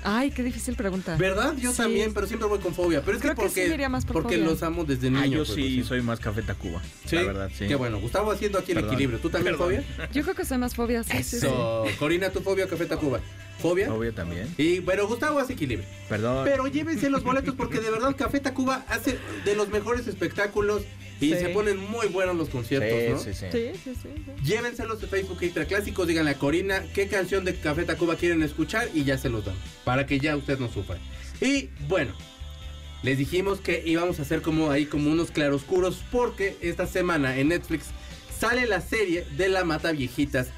[0.04, 1.16] Ay, qué difícil pregunta.
[1.16, 1.54] ¿Verdad?
[1.56, 1.76] Yo Sí.
[1.78, 3.02] también, pero siempre voy con fobia.
[3.04, 4.50] Pero es Creo que que porque, sí iría más por porque fobia.
[4.50, 5.22] los amo desde niño.
[5.22, 6.80] Ah, yo pues, sí pues, soy más Café Tacuba.
[7.06, 7.66] Sí, La verdad, sí.
[7.68, 8.00] Qué bueno.
[8.00, 9.18] Gustavo haciendo aquí el equilibrio.
[9.20, 9.84] ¿Tú también Perdón.
[9.84, 10.08] fobia?
[10.12, 11.36] Yo creo que soy más fobia, sí, sí, sí.
[11.46, 11.84] Eso.
[11.98, 13.20] Corina, ¿tu fobia o Café Tacuba?
[13.62, 13.92] ¿Fobia?
[13.92, 14.52] Obvio también.
[14.58, 15.88] Y, pero Gustavo hace equilibrio.
[16.08, 16.44] Perdón.
[16.44, 20.82] Pero llévense los boletos porque de verdad Café Tacuba hace de los mejores espectáculos
[21.20, 21.38] y Sí.
[21.38, 23.18] se ponen muy buenos los conciertos, sí, ¿no?
[23.18, 24.08] sí, sí, Sí, sí, sí.
[24.16, 24.44] sí.
[24.44, 28.88] Llévenselos de Facebook Extra Clásicos, díganle a Corina qué canción de Café Tacuba quieren escuchar
[28.92, 30.98] y ya se los dan, para que ya usted no sufra.
[31.40, 32.12] Y bueno,
[33.04, 37.48] les dijimos que íbamos a hacer como ahí como unos claroscuros porque esta semana en
[37.48, 37.86] Netflix
[38.36, 40.48] sale la serie de La Mata Viejitas.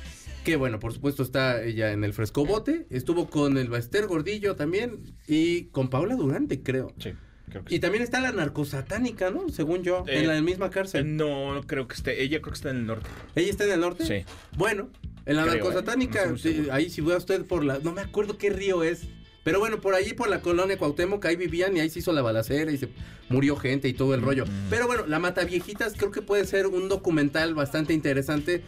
[0.44, 5.14] Que bueno, por supuesto está ella en el frescobote, estuvo con el Baester Gordillo también
[5.26, 6.92] y con Paula Durante, creo.
[6.98, 7.12] Sí,
[7.48, 7.80] creo que Y sí.
[7.80, 9.48] también está la narcosatánica, ¿no?
[9.48, 11.16] Según yo, Eh, en la misma Eh, cárcel.
[11.16, 12.22] No, no creo que esté.
[12.22, 13.08] Ella creo que está en el norte.
[13.34, 14.04] ¿Ella está en el norte?
[14.06, 14.24] Sí.
[14.56, 14.90] Bueno,
[15.24, 16.28] en la Creo, narcosatánica, ¿eh?
[16.30, 17.78] No sí, ahí si va usted por la...
[17.78, 19.08] No me acuerdo qué río es.
[19.44, 22.22] Pero bueno, por allí, por la colonia Cuauhtémoc, ahí vivían y ahí se hizo la
[22.22, 22.88] balacera y se
[23.30, 24.44] murió gente y todo el rollo.
[24.70, 28.62] Pero bueno, La Mata Viejitas creo que puede ser un documental bastante interesante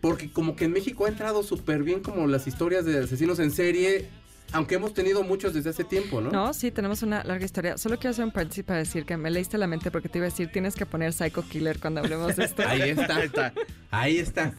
[0.00, 3.50] porque como que en México ha entrado súper bien como las historias de asesinos en
[3.50, 4.08] serie,
[4.52, 6.30] aunque hemos tenido muchos desde hace tiempo, ¿no?
[6.30, 7.78] No, sí, tenemos una larga historia.
[7.78, 10.26] Solo quiero hacer un paréntesis para decir que me leíste la mente porque te iba
[10.26, 12.62] a decir, tienes que poner Psycho Killer cuando hablemos de esto.
[12.66, 13.16] Ahí está.
[13.16, 13.52] Ahí está.
[13.90, 14.54] Ahí está.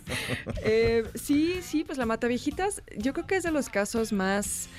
[0.63, 4.69] Eh, sí, sí, pues la Mata Viejitas, yo creo que es de los casos más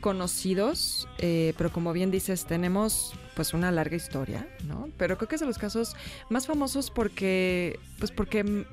[0.00, 4.90] conocidos, eh, pero como bien dices, tenemos pues una larga historia, ¿no?
[4.98, 5.96] Pero creo que es de los casos
[6.28, 8.66] más famosos porque, pues porque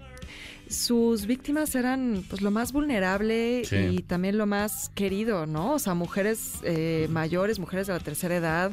[0.70, 3.76] sus víctimas eran pues lo más vulnerable Sí.
[3.76, 5.74] y también lo más querido, ¿no?
[5.74, 8.72] O sea, mujeres eh, mayores, mujeres de la tercera edad,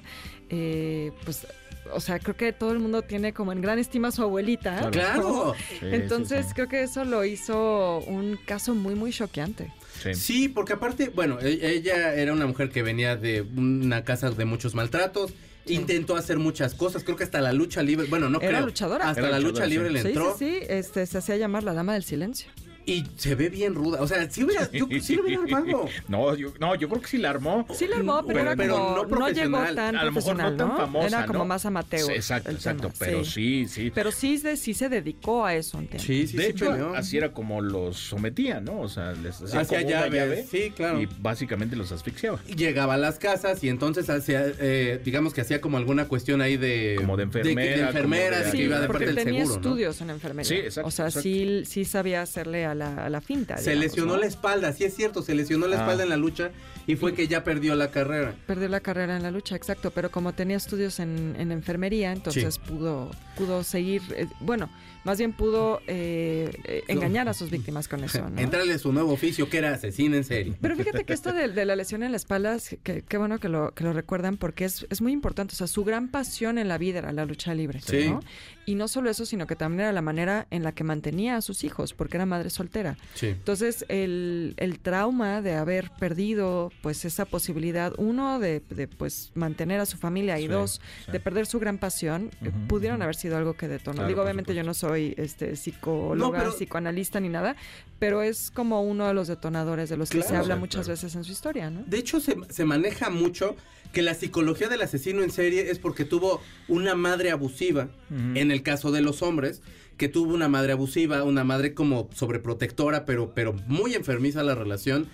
[0.50, 1.46] eh, pues,
[1.92, 4.90] o sea, creo que todo el mundo tiene como en gran estima a su abuelita.
[4.90, 5.54] Claro.
[5.80, 9.72] Sí, Entonces sí, creo que eso lo hizo un caso muy, muy choqueante.
[10.14, 10.48] Sí.
[10.48, 14.74] Porque aparte, bueno, e- ella era una mujer que venía de una casa de muchos
[14.74, 15.32] maltratos
[15.68, 18.66] Intentó hacer muchas cosas, creo que hasta la lucha libre, bueno, no Era creo.
[18.66, 19.08] luchadora.
[19.08, 19.94] Hasta Era la luchadora, lucha libre sí.
[19.94, 22.48] le Sí, entró sí, sí, este, se hacía llamar la dama del silencio.
[22.86, 24.00] Y se ve bien ruda.
[24.00, 25.88] O sea, sí, hubiera, yo, sí lo hubiera armado.
[26.08, 27.66] No, yo, no, yo creo que sí la armó.
[27.74, 29.74] Sí la armó, pero, Pero- era pero como, no no, llegó profesional.
[29.74, 31.44] tan a lo mejor no tan famosa, Era como ¿no?
[31.46, 32.00] más amateur.
[32.06, 32.82] Sí, exacto, exacto.
[32.88, 33.90] tema, pero sí, sí.
[33.94, 36.04] Pero sí, se- sí se dedicó a eso un tiempo.
[36.06, 36.94] Sí, sí, de sí hecho, peleó.
[36.94, 38.80] así era como los sometía, ¿no?
[38.80, 41.00] O sea, les hacía como una llave sí, claro.
[41.02, 42.40] y básicamente los asfixiaba.
[42.44, 46.56] Llegaba a las casas y entonces hacía, eh, digamos que hacía como alguna cuestión ahí
[46.56, 46.94] de...
[46.98, 50.10] Como de enfermera, De, enfermeras, como de- que iba de parte del tenía estudios en
[50.10, 50.48] enfermería.
[50.48, 53.56] Sí, exacto, O sea, sí, sí sabía hacerle a la, a la finta.
[53.58, 54.18] Se digamos, lesionó ¿no?
[54.20, 55.80] la espalda, sí es cierto, se lesionó la Ah.
[55.80, 56.50] espalda en la lucha
[56.86, 58.34] y fue que ya perdió la carrera.
[58.46, 59.90] Perdió la carrera en la lucha, exacto.
[59.90, 64.02] Pero como tenía estudios en, en enfermería, entonces pudo, pudo seguir.
[64.16, 64.68] eh, bueno,
[65.06, 68.40] más bien pudo eh, eh, engañar a sus víctimas con eso, ¿no?
[68.40, 70.54] Entrarle su nuevo oficio que era asesino en serie.
[70.60, 73.38] Pero fíjate que esto de, de la lesión en la espalda, es que qué bueno
[73.38, 75.54] que lo, que lo recuerdan porque es, es muy importante.
[75.54, 77.80] O sea, su gran pasión en la vida era la lucha libre.
[77.80, 78.10] Sí.
[78.10, 78.20] ¿no?
[78.66, 81.40] Y no solo eso, sino que también era la manera en la que mantenía a
[81.40, 82.98] sus hijos, porque era madre soltera.
[83.14, 83.28] Sí.
[83.28, 89.78] Entonces, el, el trauma de haber perdido, pues, esa posibilidad, uno, de, de, pues, mantener
[89.78, 91.12] a su familia y Sí, dos, sí.
[91.12, 93.96] de perder su gran pasión, eh, pudieron haber sido algo que detonó.
[93.98, 97.56] Claro, Digo, obviamente yo no soy este, psicóloga, No, pero- psicoanalista ni nada,
[97.98, 101.24] pero es como uno de los detonadores de los que se habla muchas veces en
[101.24, 101.84] su historia, ¿no?
[101.86, 103.56] De hecho, se, se maneja mucho
[103.92, 108.62] que la psicología del asesino en serie es porque tuvo una madre abusiva, en el
[108.62, 109.62] caso de los hombres,
[109.96, 115.06] que tuvo una madre abusiva, una madre como sobreprotectora, pero, pero muy enfermiza la relación.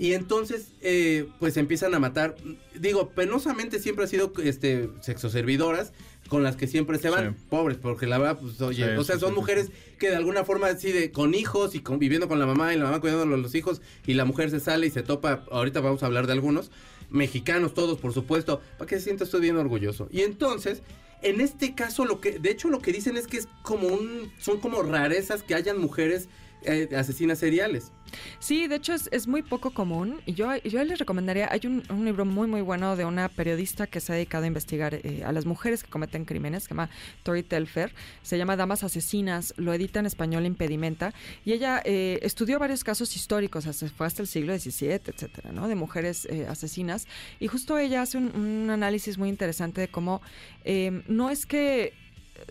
[0.00, 2.36] Y entonces, eh, pues empiezan a matar.
[2.78, 5.92] Digo, penosamente siempre ha sido este, sexoservidoras
[6.28, 7.34] con las que siempre se van.
[7.34, 7.44] Sí.
[7.50, 10.44] Pobres, porque la verdad, pues, oye, Sí, o sea, son sí, mujeres que de alguna
[10.44, 13.38] forma así de con hijos y conviviendo con la mamá y la mamá cuidando a
[13.38, 16.34] los hijos y la mujer se sale y se topa, ahorita vamos a hablar de
[16.34, 16.70] algunos,
[17.10, 20.08] mexicanos todos, por supuesto, para que se sienta usted bien orgulloso.
[20.12, 20.82] Y entonces,
[21.22, 24.30] en este caso lo que de hecho lo que dicen es que es como un
[24.38, 26.28] son como rarezas que hayan mujeres
[26.62, 27.92] eh, asesinas seriales.
[28.38, 30.20] Sí, de hecho es, muy poco común.
[30.26, 34.00] Yo, yo les recomendaría, hay un, un libro muy muy bueno de una periodista que
[34.00, 36.90] se ha dedicado a investigar eh, a las mujeres que cometen crímenes, que se llama
[37.22, 41.12] Tori Telfer, se llama Damas Asesinas, lo edita en español Impedimenta,
[41.44, 45.68] y ella eh, estudió varios casos históricos, hasta, fue hasta el siglo XVII, etcétera, ¿no?
[45.68, 47.06] De mujeres eh, asesinas.
[47.40, 50.22] Y justo ella hace un, un análisis muy interesante de cómo
[50.64, 51.92] eh, no es que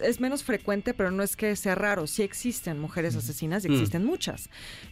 [0.02, 2.08] es menos frecuente, pero no es que sea raro.
[2.08, 3.73] Sí existen mujeres asesinas y Mm.
[3.73, 4.50] existen muchas.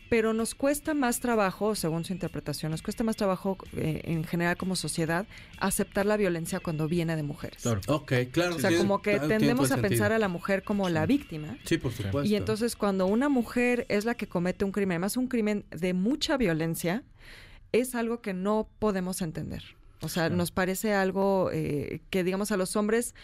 [0.09, 4.57] Pero nos cuesta más trabajo, según su interpretación, nos cuesta más trabajo eh, en general
[4.57, 5.25] como sociedad
[5.57, 7.61] aceptar la violencia cuando viene de mujeres.
[7.63, 7.81] Claro.
[7.87, 8.55] Ok, claro.
[8.55, 11.57] O sea, como que claro, tendemos a pensar a la mujer como la víctima.
[11.63, 12.23] Sí, por supuesto.
[12.23, 15.93] Y entonces cuando una mujer es la que comete un crimen, además un crimen de
[15.93, 17.03] mucha violencia,
[17.71, 19.63] es algo que no podemos entender.
[20.01, 23.15] O sea, nos parece algo eh, que, digamos, a los hombres,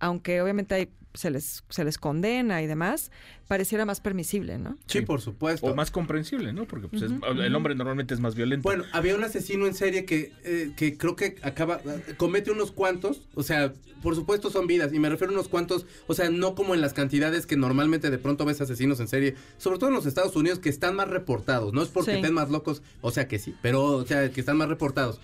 [0.00, 3.10] aunque obviamente hay, se, les, se les condena y demás,
[3.48, 4.76] pareciera más permisible, ¿no?
[4.86, 5.00] Sí, Sí.
[5.06, 5.66] por supuesto.
[5.66, 6.66] O más comprensible, ¿no?
[6.66, 8.62] Porque pues, es- el hombre normalmente es más violento.
[8.68, 11.80] Bueno, había un asesino en serie que, eh, que creo que acaba,
[12.18, 15.86] comete unos cuantos, o sea, por supuesto son vidas, y me refiero a unos cuantos,
[16.06, 19.36] o sea, no como en las cantidades que normalmente de pronto ves asesinos en serie,
[19.56, 22.16] sobre todo en los Estados Unidos, que están más reportados, no es porque Sí.
[22.18, 25.18] estén más locos, o sea que sí, pero, o sea, que están más reportados.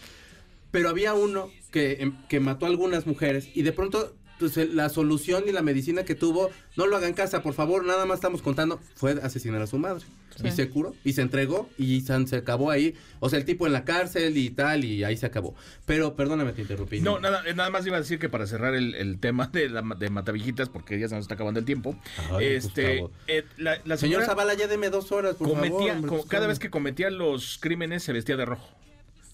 [0.70, 4.14] Pero había uno que, em, que mató a algunas mujeres, y de pronto
[4.50, 7.84] pues, la solución y la medicina que tuvo, no lo hagan en casa, por favor,
[7.84, 10.04] nada más estamos contando, fue asesinar a su madre.
[10.36, 10.48] Sí.
[10.48, 12.94] Y se curó, y se entregó, y se acabó ahí.
[13.20, 15.54] O sea, el tipo en la cárcel y tal, y ahí se acabó.
[15.84, 17.00] Pero, perdóname, te interrumpí.
[17.02, 19.68] No, nada, eh, nada más iba a decir que para cerrar el, el tema de,
[19.68, 21.96] la, de Matavijitas, porque ya se nos está acabando el tiempo,
[22.32, 25.90] Ay, este, eh, la, la Señor señora Zavala, ya deme dos horas, por cometía, favor.
[25.92, 28.66] hombre, co- cada vez que cometía los crímenes se vestía de rojo.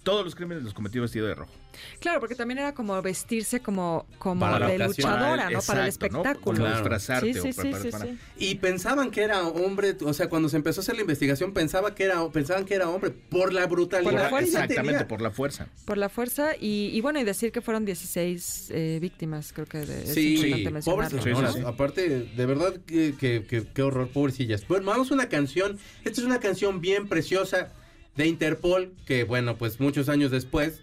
[0.09, 1.53] Todos los crímenes los cometió vestido de rojo.
[2.01, 5.11] Claro, porque también era como vestirse como, como Para la de ocasión.
[5.11, 5.61] luchadora, ¿no?
[5.61, 6.18] Para el exacto, ¿no?
[6.23, 6.40] espectáculo.
[6.44, 6.77] Como Claro.
[6.79, 8.07] disfrazarte Sí, o sí, sí, para-.
[8.38, 11.94] Y pensaban que era hombre, o sea, cuando se empezó a hacer la investigación, pensaba
[11.94, 14.11] que era, pensaban que era hombre por la brutalidad.
[14.11, 14.64] Por la fuerza.
[14.64, 15.09] Exactamente, tenía.
[15.09, 15.68] por la fuerza.
[15.85, 19.79] Por la fuerza y, y bueno, y decir que fueron 16 eh, víctimas, creo que
[19.85, 21.61] de, es Sí, importante pobres sí.
[21.66, 24.66] Aparte, de verdad, que, que, que- qué horror, pobrecillas.
[24.66, 25.79] Bueno, vamos a una canción.
[26.05, 27.73] Esta es una canción bien preciosa
[28.18, 30.81] de Interpol, que bueno, pues muchos años después,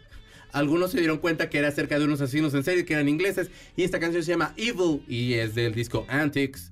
[0.53, 3.51] algunos se dieron cuenta que era acerca de unos asesinos en serie que eran ingleses.
[3.75, 6.71] Y esta canción se llama Evil y es del disco Antics,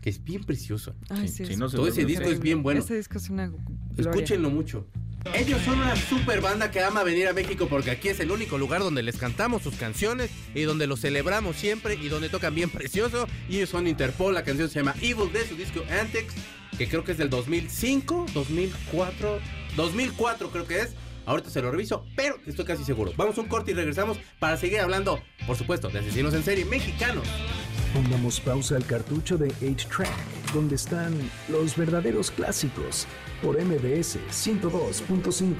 [0.00, 0.94] que es bien precioso.
[1.10, 2.80] Ay, Sí, sí, sí, es no se Todo ese disco es bien bueno.
[2.80, 3.52] Ese disco es una.
[3.96, 4.86] Escúchenlo mucho.
[5.34, 8.58] Ellos son una super banda que ama venir a México porque aquí es el único
[8.58, 12.70] lugar donde les cantamos sus canciones y donde los celebramos siempre y donde tocan bien
[12.70, 13.28] precioso.
[13.50, 16.34] Y ellos son Interpol, la canción se llama Evil de su disco Antics,
[16.78, 19.40] que creo que es del 2005, 2004,
[19.76, 20.94] 2004 creo que es.
[21.24, 23.12] Ahorita se lo reviso, pero estoy casi seguro.
[23.16, 26.64] Vamos a un corte y regresamos para seguir hablando, por supuesto, de asesinos en serie
[26.64, 27.28] mexicanos.
[27.94, 31.14] Pongamos pausa al cartucho de 8-Track, donde están
[31.48, 33.06] los verdaderos clásicos,
[33.40, 35.54] por MBS 102.5.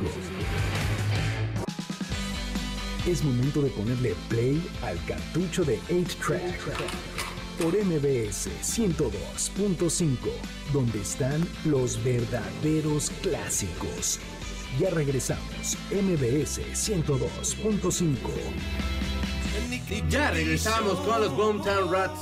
[3.06, 7.31] Es momento de ponerle play al cartucho de 8-Track,
[7.62, 10.16] por MBS 102.5,
[10.72, 14.18] donde están los verdaderos clásicos.
[14.80, 18.16] Ya regresamos, MBS 102.5.
[19.90, 22.20] Y ya regresamos con los Boomtown Rats.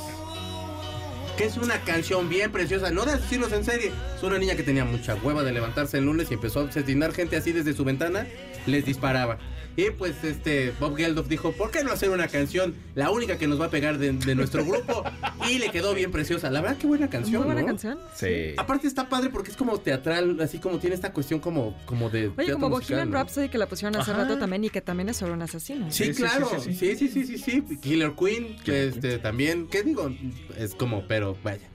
[1.39, 3.93] Que es una canción bien preciosa, no de asesinos en serie.
[4.15, 7.15] Es una niña que tenía mucha hueva de levantarse el lunes y empezó a asesinar
[7.15, 8.27] gente así desde su ventana.
[8.67, 9.39] Les disparaba.
[9.77, 12.75] Y pues este Bob Geldof dijo, ¿por qué no hacer una canción?
[12.95, 15.05] La única que nos va a pegar de, de nuestro grupo.
[15.51, 16.51] y le quedó bien preciosa.
[16.51, 17.39] La verdad, qué buena canción.
[17.39, 17.67] Muy buena ¿no?
[17.69, 17.99] canción.
[18.15, 18.55] Sí.
[18.57, 22.31] Aparte está padre porque es como teatral, así como tiene esta cuestión como, como de...
[22.37, 23.17] Oye, como musical, Bohemian ¿no?
[23.19, 24.23] Rhapsody que la pusieron hace Ajá.
[24.25, 25.91] rato también y que también es sobre un asesino.
[25.91, 26.49] Sí, Sí, sí, claro.
[26.59, 27.77] sí, Sí, sí, sí, sí, sí, sí.
[27.79, 30.11] Killer Queen, que Killer este también, ¿qué digo?
[30.59, 31.69] Es como, pero vaya.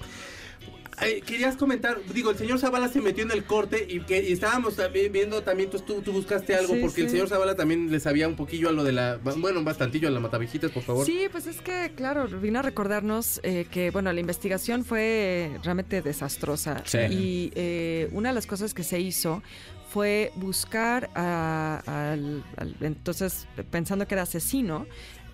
[0.98, 4.32] Ay, querías comentar, digo, el señor Zavala se metió en el corte y que y
[4.32, 8.00] estábamos también viendo también, tú, tú, buscaste algo, Sí, porque el señor Zavala también le
[8.00, 11.06] sabía un poquillo a lo de la, bueno, bastantillo a la matavijitas, por favor.
[11.06, 16.02] Sí, pues es que, claro, vino a recordarnos eh, que, bueno, la investigación fue realmente
[16.02, 16.82] desastrosa.
[16.86, 16.98] Sí.
[17.10, 19.44] Y eh, una de las cosas que se hizo
[19.90, 24.88] fue buscar a- al, al- entonces, pensando que era asesino,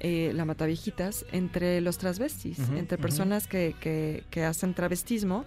[0.04, 5.46] eh, la mataviejitas, entre los transvestis, entre personas que, que- que hacen travestismo.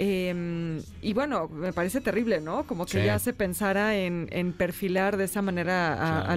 [0.00, 2.64] Eh, y bueno, me parece terrible, ¿no?
[2.68, 3.04] Como que Sí.
[3.04, 6.32] ya se pensara en, en perfilar de esa manera a, a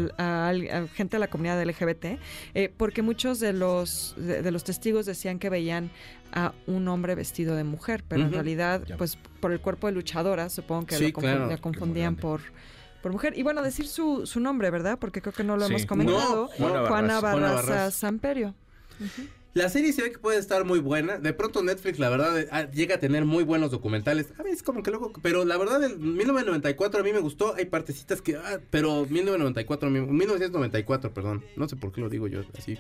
[0.50, 2.18] al- a gente de la comunidad LGBT,
[2.56, 5.92] eh, porque muchos de los, de, de los testigos decían que veían
[6.34, 8.98] a un hombre vestido de mujer, pero en realidad, Ya.
[8.98, 11.46] pues por el cuerpo de luchadora, supongo que Sí, lo confun- claro.
[11.48, 12.42] la confundían por,
[13.02, 13.38] por mujer.
[13.38, 14.98] Y bueno, decir su, su nombre, ¿verdad?
[15.00, 15.74] Porque creo que no lo Sí.
[15.74, 16.44] hemos comentado.
[16.44, 17.32] No, Juana Juana Barraza.
[17.32, 17.92] Juana Barraza Barraza.
[17.92, 18.56] Samperio.
[19.54, 21.18] La serie se ve que puede estar muy buena.
[21.18, 24.28] De pronto Netflix, la verdad, eh, ah, llega a tener muy buenos documentales.
[24.40, 25.12] A veces como que luego...
[25.22, 27.54] Pero la verdad, en 1994 a mí me gustó.
[27.56, 28.38] Hay partecitas que...
[28.38, 31.44] ah, pero 1994, a mí- 1994, perdón.
[31.58, 32.78] No sé por qué lo digo yo así.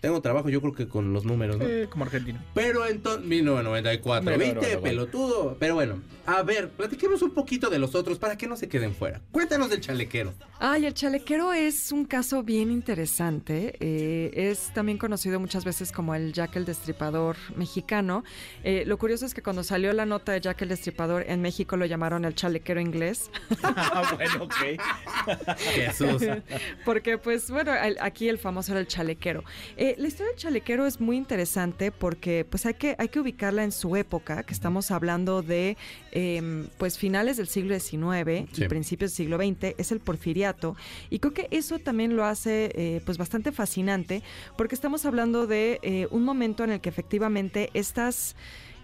[0.00, 1.64] Tengo trabajo yo creo que con los números, ¿no?
[1.66, 2.38] Eh, como argentino.
[2.54, 4.54] Pero entonces, 1994, Bueno, ¿viste?
[4.58, 4.82] bueno, bueno.
[4.82, 5.56] Pelotudo.
[5.58, 8.94] Pero bueno, a ver, platiquemos un poquito de los otros para que no se queden
[8.94, 9.20] fuera.
[9.32, 10.32] Cuéntanos del chalequero.
[10.60, 13.76] Ay, el chalequero es un caso bien interesante.
[13.80, 18.22] eh, es también conocido muchas veces como el Jack el Destripador mexicano.
[18.64, 21.76] Eh, lo curioso es que cuando salió la nota de Jack el Destripador en México
[21.76, 23.30] lo llamaron el chalequero inglés.
[23.90, 24.54] Ah, bueno, ok.
[25.56, 26.22] Jesús.
[26.84, 29.44] Porque, pues, bueno, el- aquí el famoso era el chalequero.
[29.76, 33.64] Eh, la historia del chalequero es muy interesante porque, pues, hay que, hay que ubicarla
[33.64, 35.76] en su época, que estamos hablando de,
[36.12, 38.64] em, pues, finales del siglo XIX Sí.
[38.64, 40.76] y principios del siglo XX, es el porfiriato.
[41.10, 44.22] Y creo que eso también lo hace, eh, pues, bastante fascinante
[44.56, 48.36] porque estamos hablando de eh, un momento en el que efectivamente estas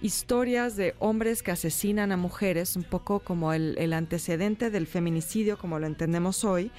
[0.05, 5.57] historias de hombres que asesinan a mujeres, un poco como el, el antecedente del feminicidio,
[5.57, 6.71] como lo entendemos hoy,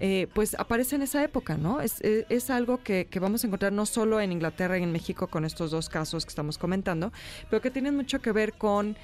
[0.00, 1.80] eh, pues aparece en esa época, ¿no?
[1.80, 4.90] Es, es- es algo que, que vamos a encontrar no solo en Inglaterra y en
[4.90, 7.12] México con estos dos casos que estamos comentando,
[7.48, 8.96] pero que tienen mucho que ver con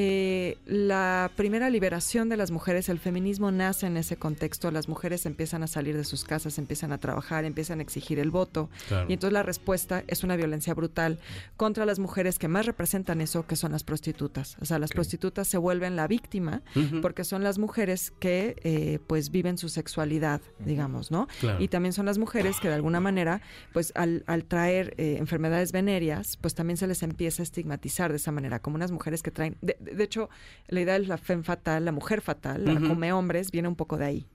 [0.00, 2.88] eh, la primera liberación de las mujeres.
[2.88, 4.70] El feminismo nace en ese contexto.
[4.70, 8.30] Las mujeres empiezan a salir de sus casas, empiezan a trabajar, empiezan a exigir el
[8.30, 8.70] voto.
[8.86, 9.06] Claro.
[9.08, 11.18] Y entonces la respuesta es una violencia brutal
[11.56, 14.56] contra las mujeres que más representan eso, que son las prostitutas.
[14.60, 16.62] O sea, las prostitutas se vuelven la víctima
[17.02, 21.26] porque son las mujeres que eh, pues viven su sexualidad, digamos, ¿no?
[21.40, 21.60] Claro.
[21.60, 23.40] Y también son las mujeres que de alguna manera,
[23.72, 28.18] pues al, al traer eh, enfermedades venéreas, pues también se les empieza a estigmatizar de
[28.18, 30.28] esa manera, como unas mujeres que traen, de, de- de hecho,
[30.68, 33.96] la idea de la femme fatal, la mujer fatal, la come hombres, viene un poco
[33.96, 34.26] de ahí.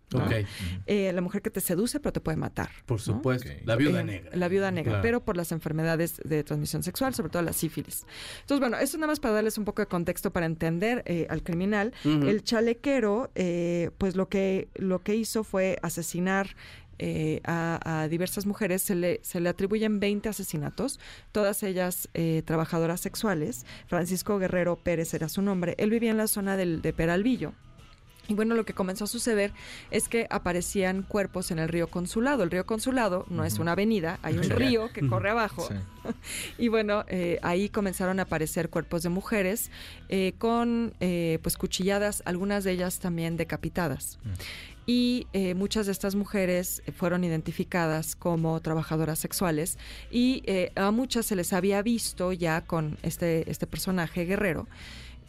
[0.86, 2.70] Eh, la mujer que te seduce pero te puede matar.
[2.86, 3.04] por ¿no?
[3.04, 3.50] supuesto.
[3.66, 4.32] La viuda Eh, negra.
[4.36, 5.02] La viuda negra, Claro.
[5.02, 8.06] pero por las enfermedades de transmisión sexual, sobre todo la sífilis.
[8.42, 11.42] Entonces, bueno, eso nada más para darles un poco de contexto para entender eh, al
[11.44, 11.94] criminal.
[12.04, 16.56] El chalequero, eh, pues lo que, lo que hizo fue asesinar
[17.00, 18.82] eh, a, a diversas mujeres.
[18.82, 21.00] Se le, se le atribuyen 20 asesinatos,
[21.32, 23.66] todas ellas eh, trabajadoras sexuales.
[23.88, 25.76] Francisco Guerrero Pérez era su nombre.
[25.78, 27.54] Él vivía en la zona del, de Peralvillo.
[28.28, 29.52] Y bueno, lo que comenzó a suceder
[29.92, 32.44] es que aparecían cuerpos en el río Consulado.
[32.44, 35.68] El río Consulado no es una avenida, hay un río que corre abajo.
[35.68, 35.76] Sí.
[36.58, 39.72] Y bueno, eh, ahí comenzaron a aparecer cuerpos de mujeres
[40.10, 44.20] eh, con eh, pues cuchilladas, algunas de ellas también decapitadas.
[44.24, 44.30] Mm.
[44.86, 49.78] Y eh, muchas de estas mujeres fueron identificadas como trabajadoras sexuales
[50.12, 54.68] y eh, a muchas se les había visto ya con este, este personaje guerrero.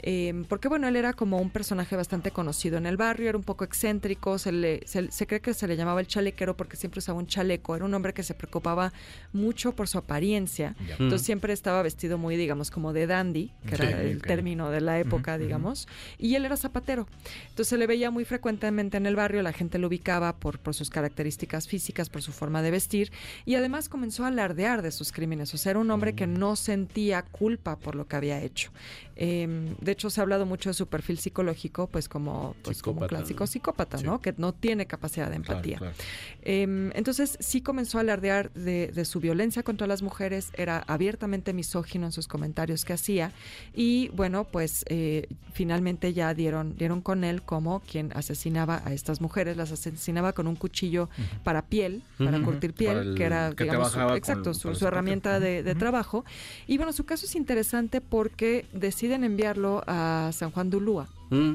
[0.07, 3.45] Eh, porque bueno, él era como un personaje bastante conocido en el barrio, era un
[3.45, 6.99] poco excéntrico, se, le, se, se cree que se le llamaba el chalequero porque siempre
[6.99, 8.93] usaba un chaleco, era un hombre que se preocupaba
[9.33, 11.25] mucho por su apariencia, entonces Mm.
[11.25, 14.99] siempre estaba vestido muy, digamos, como de dandy, que Sí, era el término de la
[14.99, 15.89] época, digamos,
[16.19, 17.07] y él era zapatero.
[17.49, 20.75] Entonces se le veía muy frecuentemente en el barrio, la gente lo ubicaba por, por
[20.75, 23.11] sus características físicas, por su forma de vestir,
[23.47, 25.55] y además comenzó a alardear de sus crímenes.
[25.55, 28.71] O sea, era un hombre que no sentía culpa por lo que había hecho.
[29.17, 33.01] Eh, de hecho, se ha hablado mucho de su perfil psicológico, pues como, pues, como
[33.01, 34.05] un clásico psicópata, Sí.
[34.05, 34.21] ¿no?
[34.21, 35.79] Que no tiene capacidad de empatía.
[35.79, 35.95] claro.
[36.43, 41.53] Eh, entonces sí comenzó a alardear de, de su violencia contra las mujeres, era abiertamente
[41.55, 43.33] misógino en sus comentarios que hacía
[43.75, 49.21] y bueno, pues eh, finalmente ya dieron, dieron con él como quien asesinaba a estas
[49.21, 51.09] mujeres, las asesinaba con un cuchillo
[51.45, 52.45] para piel, para Ujú.
[52.51, 55.75] curtir piel, el- que era que digamos, su- exacto, su, para su su herramienta de,
[55.75, 56.25] trabajo.
[56.67, 61.09] Y bueno, su caso es interesante porque deciden enviarlo a San Juan de Ulúa.
[61.31, 61.55] Mm.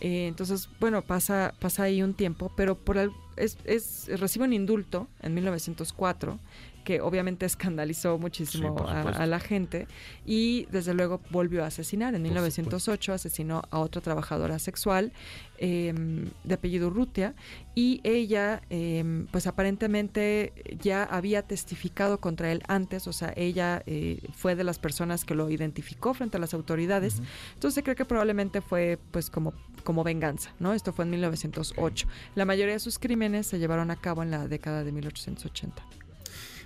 [0.00, 4.52] Eh, entonces, bueno, pasa, pasa ahí un tiempo, pero por al- es, es- recibe un
[4.52, 6.38] indulto en 1904
[6.86, 9.88] que obviamente escandalizó muchísimo Sí, a, la gente
[10.24, 12.14] y desde luego volvió a asesinar.
[12.14, 15.12] En Por 1908 asesinó a otra trabajadora sexual
[15.58, 15.92] eh,
[16.44, 17.34] de apellido Rutia
[17.74, 24.20] y ella eh, pues aparentemente ya había testificado contra él antes, o sea, ella eh,
[24.32, 27.20] fue de las personas que lo identificó frente a las autoridades.
[27.54, 30.72] Entonces se cree que probablemente fue pues como, como venganza, ¿no?
[30.72, 32.06] Esto fue en 1908.
[32.36, 36.05] La mayoría de sus crímenes se llevaron a cabo en la década de 1880.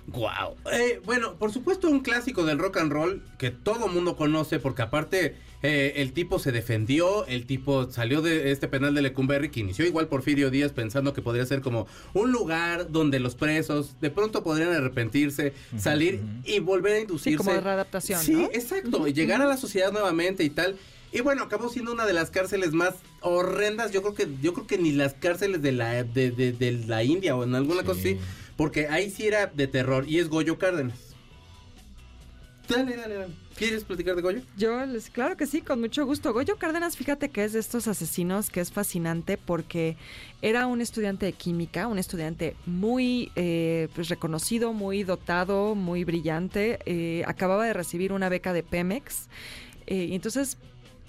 [0.07, 0.55] Wow.
[0.73, 4.81] Eh, bueno, por supuesto un clásico del rock and roll que todo mundo conoce porque
[4.81, 9.59] aparte eh, el tipo se defendió, el tipo salió de este penal de Lecumberri que
[9.59, 14.09] inició igual Porfirio Díaz pensando que podría ser como un lugar donde los presos de
[14.09, 17.29] pronto podrían arrepentirse, salir y volver a inducirse.
[17.31, 18.45] Sí, como de readaptación, Sí, ¿no?
[18.45, 20.77] exacto, y llegar a la sociedad nuevamente y tal.
[21.13, 23.91] Y bueno, acabó siendo una de las cárceles más horrendas.
[23.91, 27.03] Yo creo que yo creo que ni las cárceles de la de, de- de la
[27.03, 27.85] India o en alguna Sí.
[27.85, 28.17] cosa así,
[28.57, 31.15] porque ahí sí era de terror y es Goyo Cárdenas.
[32.67, 33.33] Dale, dale, dale.
[33.57, 34.41] ¿Quieres platicar de Goyo?
[34.57, 36.31] Yo, les, claro que sí, con mucho gusto.
[36.31, 39.97] Goyo Cárdenas, fíjate que es de estos asesinos que es fascinante porque
[40.41, 46.79] era un estudiante de química, un estudiante muy eh, pues, reconocido, muy dotado, muy brillante.
[46.85, 49.27] eh, acababa de recibir una beca de Pemex.
[49.85, 50.57] eh, entonces,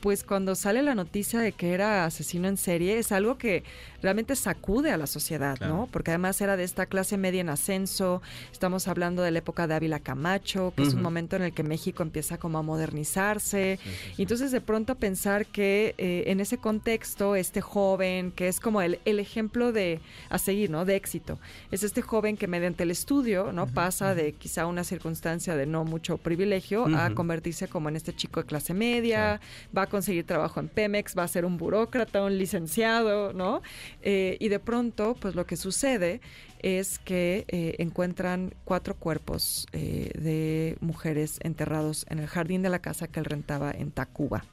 [0.03, 3.63] pues cuando sale la noticia de que era asesino en serie, es algo que
[4.03, 5.77] realmente sacude a la sociedad, Claro.
[5.77, 5.89] ¿no?
[5.93, 8.21] Porque además era de esta clase media en ascenso.
[8.51, 11.63] Estamos hablando de la época de Ávila Camacho, que es un momento en el que
[11.63, 13.79] México empieza como a modernizarse.
[13.81, 14.15] Sí, sí, sí.
[14.19, 18.83] Y entonces de pronto pensar que eh, en ese contexto, este joven, que es como
[18.83, 20.01] el, el ejemplo de
[20.31, 20.85] a seguir, ¿no?
[20.85, 21.39] De éxito,
[21.71, 23.69] es este joven que mediante el estudio, ¿no?
[23.69, 28.41] Pasa de quizá una circunstancia de no mucho privilegio a convertirse como en este chico
[28.41, 29.41] de clase media,
[29.77, 33.63] va a conseguir trabajo en Pemex, va a ser un burócrata, un licenciado, ¿no?
[34.01, 36.21] Eh, y de pronto, pues lo que sucede
[36.61, 42.81] es que eh, encuentran cuatro cuerpos eh, de mujeres enterrados en el jardín de la
[42.81, 44.45] casa que él rentaba en Tacuba.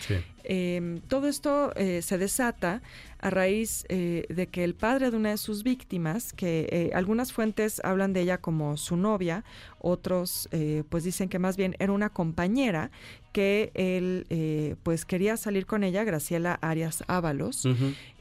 [0.00, 0.16] Sí.
[0.50, 2.80] Eh, todo esto eh, se desata
[3.20, 7.32] a raíz eh, de que el padre de una de sus víctimas, que eh, algunas
[7.32, 9.44] fuentes hablan de ella como su novia,
[9.80, 12.90] otros eh, pues dicen que más bien era una compañera
[13.32, 17.66] que él eh, pues quería salir con ella, Graciela Arias Ábalos,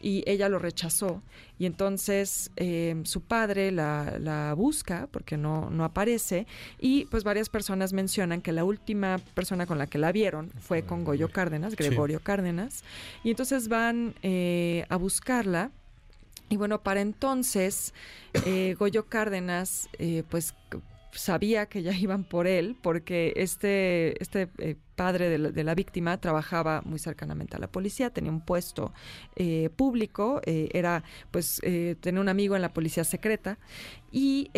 [0.02, 1.22] y ella lo rechazó.
[1.60, 6.46] Y entonces eh, su padre la, la busca porque no, no aparece
[6.80, 10.84] y pues varias personas mencionan que la última persona con la que la vieron fue
[10.84, 12.84] con Goyo Cárdenas, Gregorio Cárdenas,
[13.24, 15.72] y entonces van eh, a buscarla.
[16.50, 17.94] Y bueno, para entonces
[18.46, 20.54] eh, Goyo Cárdenas eh, pues
[21.18, 26.82] sabía que ya iban por él porque este, este eh, padre de la, víctima trabajaba
[26.84, 28.94] muy cercanamente a la policía, tenía un puesto
[29.36, 33.60] eh, público, eh, era pues eh, tenía un amigo en la policía secreta
[34.12, 34.50] y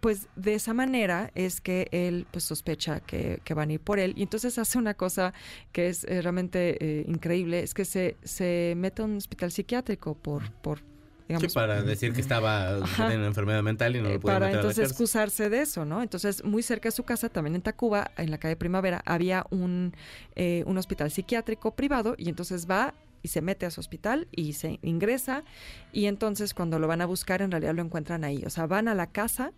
[0.00, 4.12] pues de esa manera es que él pues sospecha que, van a ir por él
[4.16, 5.32] y entonces hace una cosa
[5.72, 10.91] que es realmente increíble, es que se, se mete a un hospital psiquiátrico por, por
[11.40, 14.46] Sí, para decir que estaba en una enfermedad mental y no eh, lo podían para
[14.46, 16.02] meter a la entonces excusarse de eso, ¿no?
[16.02, 19.94] Entonces, muy cerca de su casa, también en Tacuba, en la calle Primavera, había un,
[20.36, 24.54] eh, un hospital psiquiátrico privado y entonces va y se mete a su hospital y
[24.54, 25.44] se ingresa
[25.92, 28.42] y entonces cuando lo van a buscar en realidad lo encuentran ahí.
[28.44, 29.52] O sea, van a la casa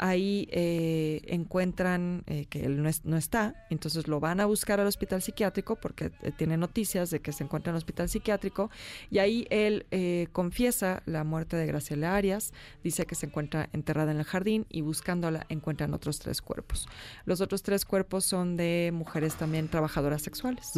[0.00, 4.80] ahí eh, encuentran eh, que él no, es- no está, entonces lo van a buscar
[4.80, 8.70] al hospital psiquiátrico porque eh, tiene noticias de que se encuentra en el hospital psiquiátrico
[9.10, 14.10] y ahí él eh, confiesa la muerte de Graciela Arias, dice que se encuentra enterrada
[14.12, 16.88] en el jardín y buscándola encuentran otros tres cuerpos.
[17.26, 20.72] Los otros tres cuerpos son de mujeres también trabajadoras sexuales.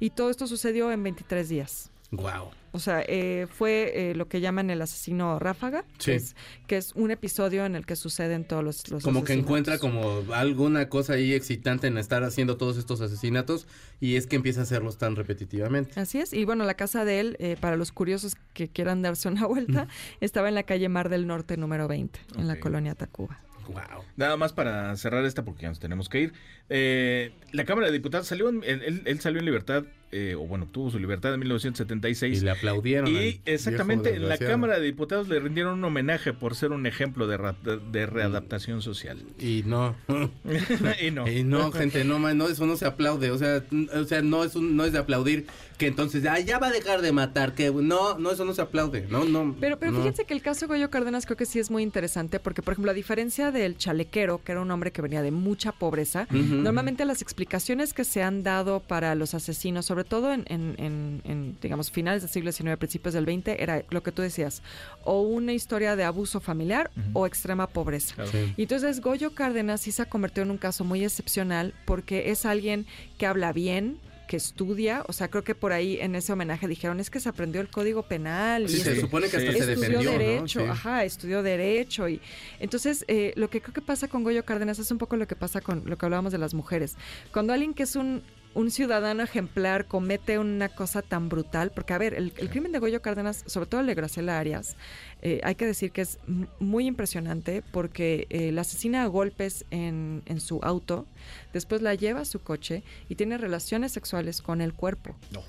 [0.00, 1.90] Y todo esto sucedió en 23 días.
[2.10, 2.50] Guau.
[2.76, 6.12] O sea, eh, fue eh, lo que llaman el asesino ráfaga, Sí.
[6.12, 6.36] que, es,
[6.68, 10.22] que es un episodio en el que suceden todos los, los Como que encuentra como
[10.32, 13.66] alguna cosa ahí excitante en estar haciendo todos estos asesinatos
[14.00, 15.98] y es que empieza a hacerlos tan repetitivamente.
[15.98, 16.32] Así es.
[16.32, 19.88] Y bueno, la casa de él, eh, para los curiosos que quieran darse una vuelta,
[20.20, 23.40] estaba en la calle Mar del Norte número 20, en la colonia Tacuba.
[23.68, 24.04] Wow.
[24.16, 26.32] Nada más para cerrar esta porque ya nos tenemos que ir.
[26.68, 29.82] Eh, la Cámara de Diputados salió, en- él- él salió en libertad,
[30.12, 32.42] eh, o bueno, obtuvo su libertad en Y 1976.
[32.42, 33.08] le aplaudieron.
[33.08, 34.38] Y exactamente en la.
[34.38, 38.82] Cámara de Diputados le rindieron un homenaje por ser un ejemplo de, de- de readaptación
[38.82, 39.22] social.
[39.38, 39.96] Y no.
[41.00, 41.28] y no.
[41.30, 43.30] Y no, gente, no, man, no, eso no se aplaude.
[43.30, 43.62] O sea,
[43.94, 45.46] o sea no, es un, no es de aplaudir
[45.78, 47.54] que entonces, ah, ya va a dejar de matar.
[47.54, 49.06] que No, no, eso no se aplaude.
[49.10, 49.54] No, no.
[49.60, 49.98] Pero, pero no.
[49.98, 52.72] fíjense que el caso de Goyo Cárdenas creo que sí es muy interesante porque, por
[52.72, 57.04] ejemplo, a diferencia del chalequero, que era un hombre que venía de mucha pobreza, normalmente
[57.04, 61.56] las explicaciones que se han dado para los asesinos, sobre todo en, en- en- en,
[61.62, 64.60] digamos, finales del siglo XIX, principios del XX, era lo que tú decías,
[65.04, 68.14] o una historia de abuso familiar o extrema pobreza.
[68.14, 68.30] Claro.
[68.30, 68.52] Sí.
[68.58, 72.44] Y entonces Goyo Cárdenas sí se ha convertido en un caso muy excepcional porque es
[72.44, 72.84] alguien
[73.16, 77.00] que habla bien, que estudia, o sea, creo que por ahí en ese homenaje dijeron,
[77.00, 78.68] es que se aprendió el Código Penal.
[78.68, 79.58] Sí, y se supone que hasta Sí.
[79.60, 80.18] se estudió defendió, ¿no?
[80.18, 80.66] derecho, Sí.
[80.66, 82.20] ajá, estudió derecho y
[82.60, 85.36] entonces eh, lo que creo que pasa con Goyo Cárdenas es un poco lo que
[85.36, 86.96] pasa con lo que hablábamos de las mujeres.
[87.32, 88.20] Cuando alguien que es un
[88.56, 92.78] un ciudadano ejemplar comete una cosa tan brutal, porque a ver, el, el crimen de
[92.78, 94.76] Goyo Cárdenas, sobre todo el de Graciela Arias,
[95.22, 96.18] eh, hay que decir que es
[96.58, 101.06] muy impresionante porque eh, la asesina a golpes en, en su auto,
[101.52, 105.14] después la lleva a su coche y tiene relaciones sexuales con el cuerpo.
[105.32, 105.42] No.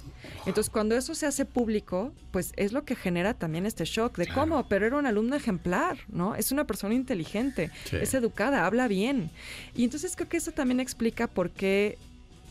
[0.45, 4.25] Entonces, cuando eso se hace público, pues es lo que genera también este shock de
[4.25, 4.41] Claro.
[4.41, 6.35] cómo, pero era un alumno ejemplar, ¿no?
[6.35, 7.95] Es una persona inteligente, Sí.
[8.01, 9.29] es educada, habla bien.
[9.75, 11.97] Y entonces creo que eso también explica por qué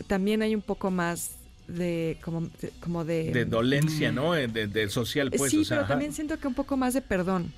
[0.07, 1.33] también hay un poco más
[1.69, 4.37] de como de, como de, De dolencia, ¿no?
[4.37, 5.51] Eh, De, de social, pues.
[5.51, 5.95] sí, o sea, pero ajá.
[5.95, 7.53] también siento que un poco más de perdón.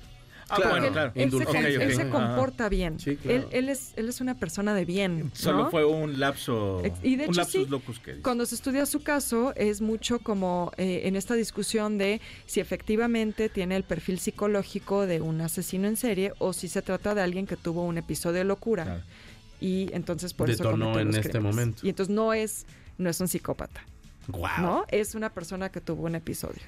[0.51, 0.71] Ah, Claro.
[0.71, 1.11] bueno, Él- claro.
[1.13, 2.09] Él, se, él Ajá.
[2.09, 2.99] comporta bien.
[2.99, 3.37] Sí, claro.
[3.37, 5.29] él, él es, él es una persona de bien.
[5.35, 6.81] Solo fue un lapso.
[6.83, 8.23] Ex- y de un hecho, lapsus sí, locus que dice.
[8.23, 13.47] Cuando se estudia su caso es mucho como eh, en esta discusión de si efectivamente
[13.47, 17.45] tiene el perfil psicológico de un asesino en serie o si se trata de alguien
[17.45, 19.03] que tuvo un episodio de locura Claro.
[19.59, 21.55] Y entonces por eso Detonó cometió en los este crímenes.
[21.55, 21.79] momento.
[21.85, 22.65] Y entonces no es
[22.97, 23.81] no es un psicópata,
[24.27, 24.61] Guau.
[24.61, 24.85] ¿no?
[24.89, 26.61] Es una persona que tuvo un episodio.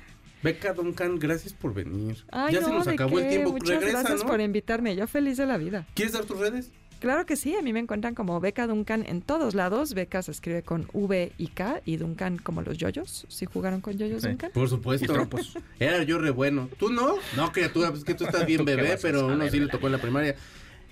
[0.43, 2.23] Beca Duncan, gracias por venir.
[2.31, 3.51] Ay, ya no, se nos ¿de acabó el tiempo.
[3.51, 4.29] Muchas Regresa, gracias ¿no?
[4.29, 4.95] por invitarme.
[4.95, 5.85] Yo feliz de la vida.
[5.93, 6.71] ¿Quieres dar tus redes?
[6.99, 9.93] Claro que sí, a mí me encuentran como Beca Duncan en todos lados.
[9.95, 13.25] Beca se escribe con V y K y Duncan como los yoyos.
[13.27, 14.27] ¿Sí jugaron con yoyos Sí.
[14.29, 14.51] Duncan?
[14.51, 15.13] Por supuesto.
[15.79, 16.69] Era yo re bueno.
[16.79, 17.15] ¿Tú no?
[17.35, 19.87] No, criatura, pues que tú estás bien ¿Tú qué bebé, pero uno sí le tocó
[19.87, 20.35] en la primaria.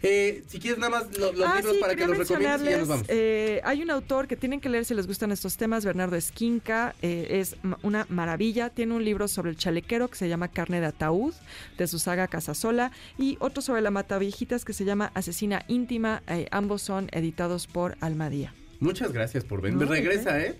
[0.01, 2.71] Eh, si quieres nada más lo- los ah, libros sí, para que los recomiendes y
[2.71, 3.05] ya nos vamos.
[3.09, 6.95] eh, hay un autor que tienen que leer si les gustan estos temas, Bernardo Esquinca,
[7.01, 10.85] eh, es una maravilla, tiene un libro sobre el chalequero que se llama Carne de
[10.87, 11.33] Ataúd,
[11.77, 16.47] de su saga Casasola, y otro sobre la Mataviejitas que se llama Asesina Íntima, eh,
[16.51, 18.53] ambos son editados por Almadía.
[18.79, 19.79] Muchas gracias por venir.
[19.79, 20.55] No, Regresa, ¿de ¿eh?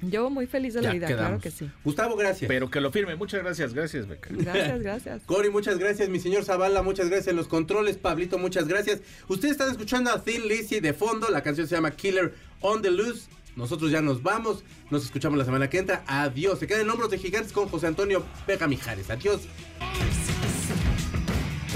[0.00, 1.26] Yo muy feliz de la Ya vida, quedamos.
[1.26, 1.70] claro que sí.
[1.84, 2.48] Gustavo, gracias.
[2.48, 3.16] Pero que lo firme.
[3.16, 3.74] Muchas gracias.
[3.74, 4.30] Gracias, Beca.
[4.32, 5.22] Gracias, gracias.
[5.26, 6.08] Cory, muchas gracias.
[6.08, 7.96] Mi señor Zavala, muchas gracias en los controles.
[7.96, 9.00] Pablito, muchas gracias.
[9.26, 11.28] Ustedes están escuchando a Thin Lizzy de fondo.
[11.30, 13.28] La canción se llama Killer on the Loose.
[13.56, 14.62] Nosotros ya nos vamos.
[14.90, 16.04] Nos escuchamos la semana que entra.
[16.06, 16.60] Adiós.
[16.60, 19.10] Se quedan en hombros de gigantes con José Antonio Vega Mijares.
[19.10, 19.40] Adiós.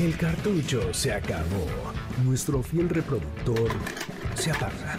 [0.01, 1.67] El cartucho se acabó.
[2.25, 3.69] Nuestro fiel reproductor
[4.37, 4.99] se apaga.